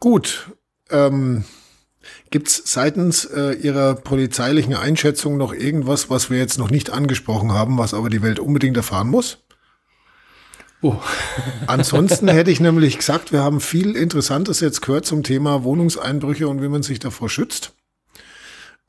Gut. 0.00 0.50
Ähm, 0.90 1.44
Gibt 2.30 2.48
es 2.48 2.62
seitens 2.64 3.24
äh, 3.24 3.52
Ihrer 3.52 3.94
polizeilichen 3.94 4.74
Einschätzung 4.74 5.36
noch 5.36 5.52
irgendwas, 5.52 6.10
was 6.10 6.30
wir 6.30 6.38
jetzt 6.38 6.58
noch 6.58 6.70
nicht 6.70 6.90
angesprochen 6.90 7.52
haben, 7.52 7.78
was 7.78 7.94
aber 7.94 8.10
die 8.10 8.22
Welt 8.22 8.38
unbedingt 8.38 8.76
erfahren 8.76 9.08
muss? 9.08 9.38
Oh. 10.80 10.96
Ansonsten 11.66 12.28
hätte 12.28 12.50
ich 12.50 12.60
nämlich 12.60 12.98
gesagt, 12.98 13.32
wir 13.32 13.40
haben 13.40 13.60
viel 13.60 13.96
Interessantes 13.96 14.60
jetzt 14.60 14.80
gehört 14.82 15.06
zum 15.06 15.22
Thema 15.22 15.64
Wohnungseinbrüche 15.64 16.48
und 16.48 16.62
wie 16.62 16.68
man 16.68 16.82
sich 16.82 16.98
davor 16.98 17.28
schützt. 17.28 17.72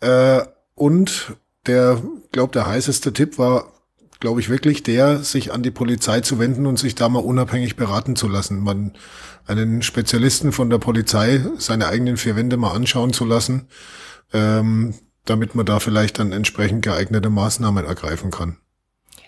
Äh, 0.01 0.41
und 0.75 1.35
der, 1.69 2.01
glaube 2.31 2.53
der 2.53 2.65
heißeste 2.65 3.13
Tipp 3.13 3.37
war, 3.37 3.71
glaube 4.19 4.41
ich, 4.41 4.49
wirklich 4.49 4.83
der, 4.83 5.19
sich 5.19 5.53
an 5.53 5.63
die 5.63 5.71
Polizei 5.71 6.21
zu 6.21 6.39
wenden 6.39 6.65
und 6.65 6.77
sich 6.77 6.95
da 6.95 7.07
mal 7.07 7.19
unabhängig 7.19 7.75
beraten 7.75 8.15
zu 8.15 8.27
lassen. 8.27 8.59
Man 8.59 8.93
einen 9.45 9.81
Spezialisten 9.81 10.51
von 10.51 10.69
der 10.69 10.79
Polizei 10.79 11.45
seine 11.57 11.87
eigenen 11.87 12.17
vier 12.17 12.35
Wände 12.35 12.57
mal 12.57 12.71
anschauen 12.71 13.13
zu 13.13 13.23
lassen, 13.23 13.67
ähm, 14.33 14.95
damit 15.25 15.55
man 15.55 15.65
da 15.65 15.79
vielleicht 15.79 16.19
dann 16.19 16.31
entsprechend 16.31 16.83
geeignete 16.83 17.29
Maßnahmen 17.29 17.85
ergreifen 17.85 18.31
kann. 18.31 18.57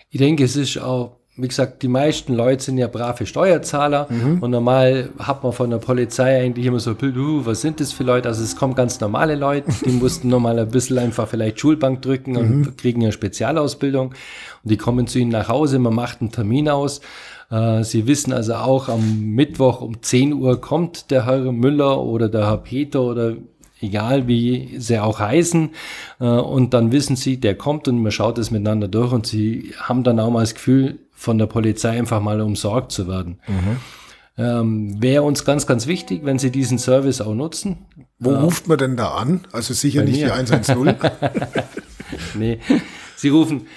Ich 0.10 0.20
denke, 0.20 0.44
es 0.44 0.56
ist 0.56 0.78
auch 0.78 1.21
wie 1.42 1.48
gesagt, 1.48 1.82
die 1.82 1.88
meisten 1.88 2.36
Leute 2.36 2.64
sind 2.64 2.78
ja 2.78 2.88
brave 2.88 3.26
Steuerzahler 3.26 4.08
mhm. 4.10 4.44
und 4.44 4.52
normal 4.52 5.10
hat 5.18 5.44
man 5.44 5.54
von 5.54 5.70
der 5.70 5.78
Polizei 5.78 6.42
eigentlich 6.42 6.66
immer 6.66 6.80
so, 6.80 6.92
uh, 6.92 7.46
was 7.46 7.62
sind 7.62 7.80
das 7.80 7.92
für 7.92 8.04
Leute? 8.04 8.30
Also 8.30 8.44
es 8.44 8.56
kommen 8.56 8.76
ganz 8.76 9.00
normale 9.00 9.36
Leute, 9.36 9.72
die 9.84 9.90
mussten 10.02 10.30
nur 10.30 10.40
mal 10.40 10.60
ein 10.60 10.70
bisschen 10.70 11.00
einfach 11.00 11.28
vielleicht 11.28 11.60
Schulbank 11.60 12.02
drücken 12.02 12.38
und 12.38 12.58
mhm. 12.58 12.78
kriegen 12.78 13.02
eine 13.02 13.12
Spezialausbildung 13.12 14.10
und 14.10 14.72
die 14.72 14.78
kommen 14.78 15.08
zu 15.08 15.20
ihnen 15.20 15.32
nach 15.32 15.50
Hause, 15.50 15.80
man 15.80 15.96
macht 15.96 16.22
einen 16.22 16.32
Termin 16.32 16.70
aus. 16.70 17.02
Äh, 17.50 17.84
sie 17.84 18.06
wissen 18.06 18.34
also 18.34 18.56
auch, 18.56 18.88
am 18.88 19.34
Mittwoch 19.34 19.82
um 19.82 20.02
10 20.02 20.34
Uhr 20.34 20.62
kommt 20.62 21.10
der 21.10 21.26
Herr 21.26 21.52
Müller 21.52 22.00
oder 22.00 22.30
der 22.30 22.48
Herr 22.48 22.58
Peter 22.58 23.02
oder 23.02 23.34
egal 23.82 24.28
wie 24.28 24.76
sie 24.78 25.00
auch 25.00 25.20
heißen. 25.20 25.72
Äh, 26.20 26.26
und 26.26 26.74
dann 26.74 26.92
wissen 26.92 27.16
sie, 27.16 27.38
der 27.38 27.56
kommt 27.56 27.88
und 27.88 28.02
man 28.02 28.12
schaut 28.12 28.38
es 28.38 28.52
miteinander 28.52 28.88
durch 28.88 29.12
und 29.12 29.28
sie 29.28 29.74
haben 29.78 30.04
dann 30.04 30.20
auch 30.20 30.32
mal 30.32 30.42
das 30.42 30.54
Gefühl, 30.54 31.00
von 31.22 31.38
der 31.38 31.46
Polizei 31.46 31.92
einfach 31.92 32.20
mal 32.20 32.42
umsorgt 32.42 32.92
zu 32.92 33.08
werden. 33.08 33.40
Mhm. 33.48 33.78
Ähm, 34.40 35.04
Wäre 35.04 35.22
uns 35.22 35.46
ganz, 35.46 35.68
ganz 35.68 35.86
wichtig, 35.86 36.22
wenn 36.24 36.40
Sie 36.40 36.50
diesen 36.50 36.80
Service 36.80 37.22
auch 37.22 37.36
nutzen. 37.36 37.86
Wo 38.18 38.32
äh, 38.32 38.38
ruft 38.38 38.68
man 38.68 38.80
denn 38.80 38.98
da 38.98 39.10
an? 39.10 39.42
Also 39.52 39.76
sicher 39.76 40.04
nicht 40.04 40.22
die 40.22 40.32
110. 40.32 40.96
nee, 42.34 42.58
Sie 43.16 43.30
rufen, 43.30 43.68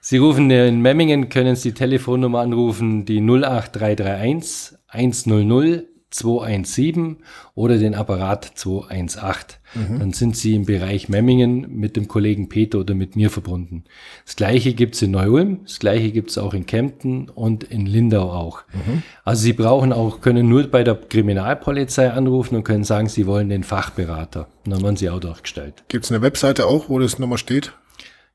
Sie 0.00 0.18
rufen 0.18 0.48
in 0.48 0.80
Memmingen, 0.80 1.28
können 1.28 1.56
Sie 1.56 1.70
die 1.70 1.74
Telefonnummer 1.74 2.38
anrufen, 2.38 3.04
die 3.04 3.18
08331 3.20 4.78
100 4.86 5.84
217 6.12 7.18
oder 7.54 7.78
den 7.78 7.94
Apparat 7.94 8.44
218. 8.54 9.58
Mhm. 9.74 9.98
Dann 9.98 10.12
sind 10.12 10.36
Sie 10.36 10.54
im 10.54 10.66
Bereich 10.66 11.08
Memmingen 11.08 11.78
mit 11.78 11.96
dem 11.96 12.08
Kollegen 12.08 12.48
Peter 12.48 12.78
oder 12.78 12.94
mit 12.94 13.16
mir 13.16 13.30
verbunden. 13.30 13.84
Das 14.24 14.36
gleiche 14.36 14.74
gibt's 14.74 15.02
in 15.02 15.12
Neu-Ulm, 15.12 15.60
das 15.64 15.78
gleiche 15.78 16.10
gibt's 16.10 16.38
auch 16.38 16.54
in 16.54 16.66
Kempten 16.66 17.28
und 17.28 17.64
in 17.64 17.86
Lindau 17.86 18.30
auch. 18.30 18.62
Mhm. 18.72 19.02
Also 19.24 19.42
Sie 19.42 19.52
brauchen 19.52 19.92
auch, 19.92 20.20
können 20.20 20.48
nur 20.48 20.64
bei 20.68 20.84
der 20.84 20.94
Kriminalpolizei 20.94 22.10
anrufen 22.10 22.56
und 22.56 22.64
können 22.64 22.84
sagen, 22.84 23.08
Sie 23.08 23.26
wollen 23.26 23.48
den 23.48 23.64
Fachberater. 23.64 24.48
Und 24.64 24.72
dann 24.72 24.82
werden 24.82 24.96
Sie 24.96 25.10
auch 25.10 25.20
durchgestellt. 25.20 25.84
Gibt's 25.88 26.10
eine 26.12 26.22
Webseite 26.22 26.66
auch, 26.66 26.88
wo 26.88 26.98
das 26.98 27.18
nochmal 27.18 27.38
steht? 27.38 27.72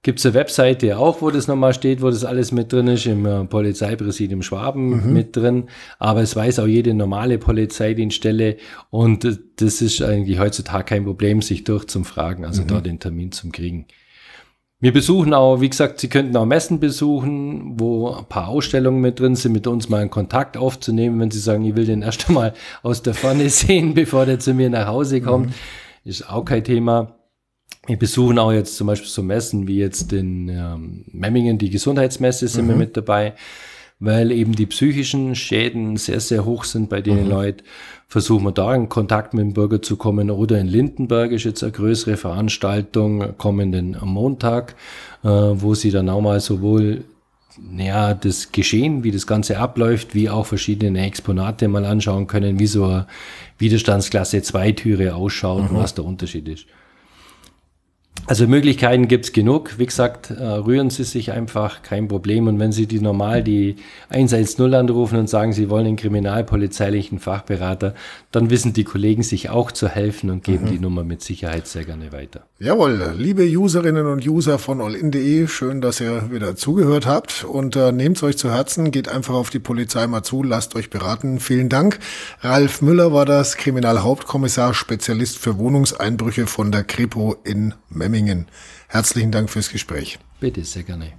Gibt 0.08 0.20
es 0.20 0.26
eine 0.26 0.36
Webseite 0.36 0.98
auch, 0.98 1.22
wo 1.22 1.32
das 1.32 1.50
nochmal 1.50 1.74
steht, 1.74 2.02
wo 2.02 2.10
das 2.10 2.24
alles 2.24 2.54
mit 2.54 2.72
drin 2.72 2.88
ist, 2.88 3.06
im 3.08 3.26
äh, 3.26 3.44
Polizeipräsidium 3.44 4.42
Schwaben 4.42 5.06
mhm. 5.06 5.12
mit 5.12 5.36
drin. 5.36 5.66
Aber 6.00 6.22
es 6.22 6.34
weiß 6.34 6.60
auch 6.60 6.66
jede 6.66 6.94
normale 6.94 7.38
Polizeidienststelle 7.38 8.56
und 8.90 9.26
äh, 9.26 9.36
das 9.58 9.82
ist 9.82 10.02
eigentlich 10.02 10.40
heutzutage 10.40 10.86
kein 10.86 11.04
Problem, 11.04 11.42
sich 11.42 11.66
durchzufragen, 11.66 12.46
also 12.46 12.62
mhm. 12.62 12.68
da 12.68 12.80
den 12.80 13.00
Termin 13.02 13.34
zu 13.34 13.50
kriegen. 13.50 13.86
Wir 14.80 14.94
besuchen 14.94 15.34
auch, 15.34 15.60
wie 15.60 15.70
gesagt, 15.70 16.00
Sie 16.00 16.08
könnten 16.08 16.38
auch 16.38 16.46
Messen 16.46 16.80
besuchen, 16.80 17.78
wo 17.78 18.10
ein 18.10 18.30
paar 18.30 18.48
Ausstellungen 18.48 19.02
mit 19.02 19.20
drin 19.20 19.36
sind, 19.36 19.52
mit 19.52 19.68
uns 19.68 19.90
mal 19.90 20.00
einen 20.00 20.10
Kontakt 20.10 20.56
aufzunehmen, 20.56 21.20
wenn 21.20 21.32
Sie 21.32 21.40
sagen, 21.40 21.66
ich 21.66 21.76
will 21.76 21.84
den 21.84 22.02
erst 22.02 22.30
einmal 22.30 22.54
aus 22.82 23.02
der 23.02 23.14
Ferne 23.14 23.50
sehen, 23.50 23.94
bevor 23.94 24.26
der 24.26 24.40
zu 24.40 24.54
mir 24.54 24.70
nach 24.70 24.88
Hause 24.88 25.20
kommt. 25.20 25.48
Mhm. 25.48 25.54
Ist 26.06 26.30
auch 26.30 26.46
kein 26.46 26.64
Thema. 26.64 27.17
Wir 27.88 27.98
besuchen 27.98 28.38
auch 28.38 28.52
jetzt 28.52 28.76
zum 28.76 28.88
Beispiel 28.88 29.10
so 29.10 29.24
Messen 29.24 29.68
wie 29.68 29.80
jetzt 29.80 30.12
in 30.12 30.50
ähm, 30.50 31.06
Memmingen, 31.12 31.58
die 31.58 31.70
Gesundheitsmesse 31.70 32.48
sind 32.48 32.66
mhm. 32.66 32.70
wir 32.70 32.76
mit 32.76 32.98
dabei, 32.98 33.34
weil 34.00 34.32
eben 34.32 34.54
die 34.54 34.66
psychischen 34.66 35.36
Schäden 35.36 35.96
sehr, 35.96 36.20
sehr 36.20 36.44
hoch 36.44 36.66
sind 36.66 36.90
bei 36.90 37.02
den 37.02 37.24
mhm. 37.24 37.30
Leuten. 37.30 37.64
Versuchen 38.10 38.44
wir 38.44 38.52
da 38.52 38.76
in 38.76 38.90
Kontakt 38.90 39.34
mit 39.34 39.44
dem 39.44 39.54
Bürger 39.54 39.82
zu 39.82 39.96
kommen 39.96 40.30
oder 40.30 40.60
in 40.60 40.68
Lindenberg 40.68 41.32
ist 41.32 41.46
jetzt 41.46 41.64
eine 41.64 41.72
größere 41.72 42.18
Veranstaltung 42.18 43.38
kommenden 43.38 43.98
Montag, 44.04 44.76
äh, 45.24 45.28
wo 45.28 45.74
sie 45.74 45.92
dann 45.92 46.10
auch 46.10 46.22
mal 46.22 46.42
sowohl 46.42 47.06
ja, 47.78 48.14
das 48.14 48.52
Geschehen, 48.52 49.04
wie 49.04 49.12
das 49.12 49.28
Ganze 49.28 49.60
abläuft, 49.60 50.14
wie 50.14 50.30
auch 50.30 50.46
verschiedene 50.46 51.06
Exponate 51.06 51.68
mal 51.68 51.86
anschauen 51.86 52.28
können, 52.28 52.60
wie 52.60 52.68
so 52.68 52.86
eine 52.86 53.08
Widerstandsklasse 53.58 54.42
2 54.42 54.74
Türe 54.74 55.16
ausschaut 55.16 55.64
mhm. 55.64 55.78
und 55.78 55.84
was 55.84 55.96
der 55.96 56.06
Unterschied 56.06 56.48
ist. 56.50 56.66
Also 58.26 58.48
Möglichkeiten 58.48 59.08
gibt's 59.08 59.32
genug. 59.32 59.78
Wie 59.78 59.86
gesagt, 59.86 60.32
äh, 60.32 60.44
rühren 60.44 60.90
Sie 60.90 61.04
sich 61.04 61.32
einfach, 61.32 61.82
kein 61.82 62.08
Problem. 62.08 62.48
Und 62.48 62.60
wenn 62.60 62.72
Sie 62.72 62.88
die 62.88 63.00
normal 63.00 63.44
die 63.44 63.78
110 64.10 64.74
anrufen 64.74 65.18
und 65.18 65.30
sagen, 65.30 65.54
Sie 65.54 65.70
wollen 65.70 65.88
einen 65.88 65.96
kriminalpolizeilichen 65.96 67.20
Fachberater, 67.20 67.94
dann 68.32 68.50
wissen 68.50 68.74
die 68.74 68.84
Kollegen 68.84 69.24
sich 69.24 69.50
auch 69.50 69.72
zu 69.72 69.88
helfen 69.88 70.30
und 70.30 70.44
geben 70.44 70.66
mhm. 70.66 70.70
die 70.70 70.80
Nummer 70.80 71.04
mit 71.04 71.22
Sicherheit 71.22 71.68
sehr 71.68 71.86
gerne 71.86 72.12
weiter. 72.12 72.42
Jawohl, 72.60 73.14
liebe 73.18 73.44
Userinnen 73.44 74.08
und 74.08 74.28
User 74.28 74.60
von 74.60 74.82
allin.de, 74.82 75.48
schön, 75.48 75.80
dass 75.80 76.02
ihr 76.02 76.32
wieder 76.32 76.56
zugehört 76.56 77.06
habt 77.06 77.44
und 77.44 77.76
äh, 77.76 77.92
nehmt 77.92 78.22
euch 78.24 78.38
zu 78.38 78.52
Herzen, 78.52 78.92
geht 78.92 79.10
einfach 79.10 79.36
auf 79.36 79.50
die 79.50 79.60
Polizei 79.60 80.06
mal 80.08 80.24
zu, 80.24 80.44
lasst 80.44 80.76
euch 80.76 80.90
beraten. 80.90 81.40
Vielen 81.40 81.70
Dank. 81.70 82.00
Ralf 82.42 82.82
Müller 82.82 83.14
war 83.14 83.26
das 83.26 83.58
Kriminalhauptkommissar, 83.58 84.74
Spezialist 84.74 85.38
für 85.38 85.58
Wohnungseinbrüche 85.58 86.48
von 86.48 86.72
der 86.72 86.84
Kripo 86.84 87.36
in 87.44 87.74
Memmingen. 88.08 88.48
Herzlichen 88.88 89.32
Dank 89.32 89.50
fürs 89.50 89.70
Gespräch. 89.70 90.18
Bitte, 90.40 90.64
sehr 90.64 90.84
gerne. 90.84 91.12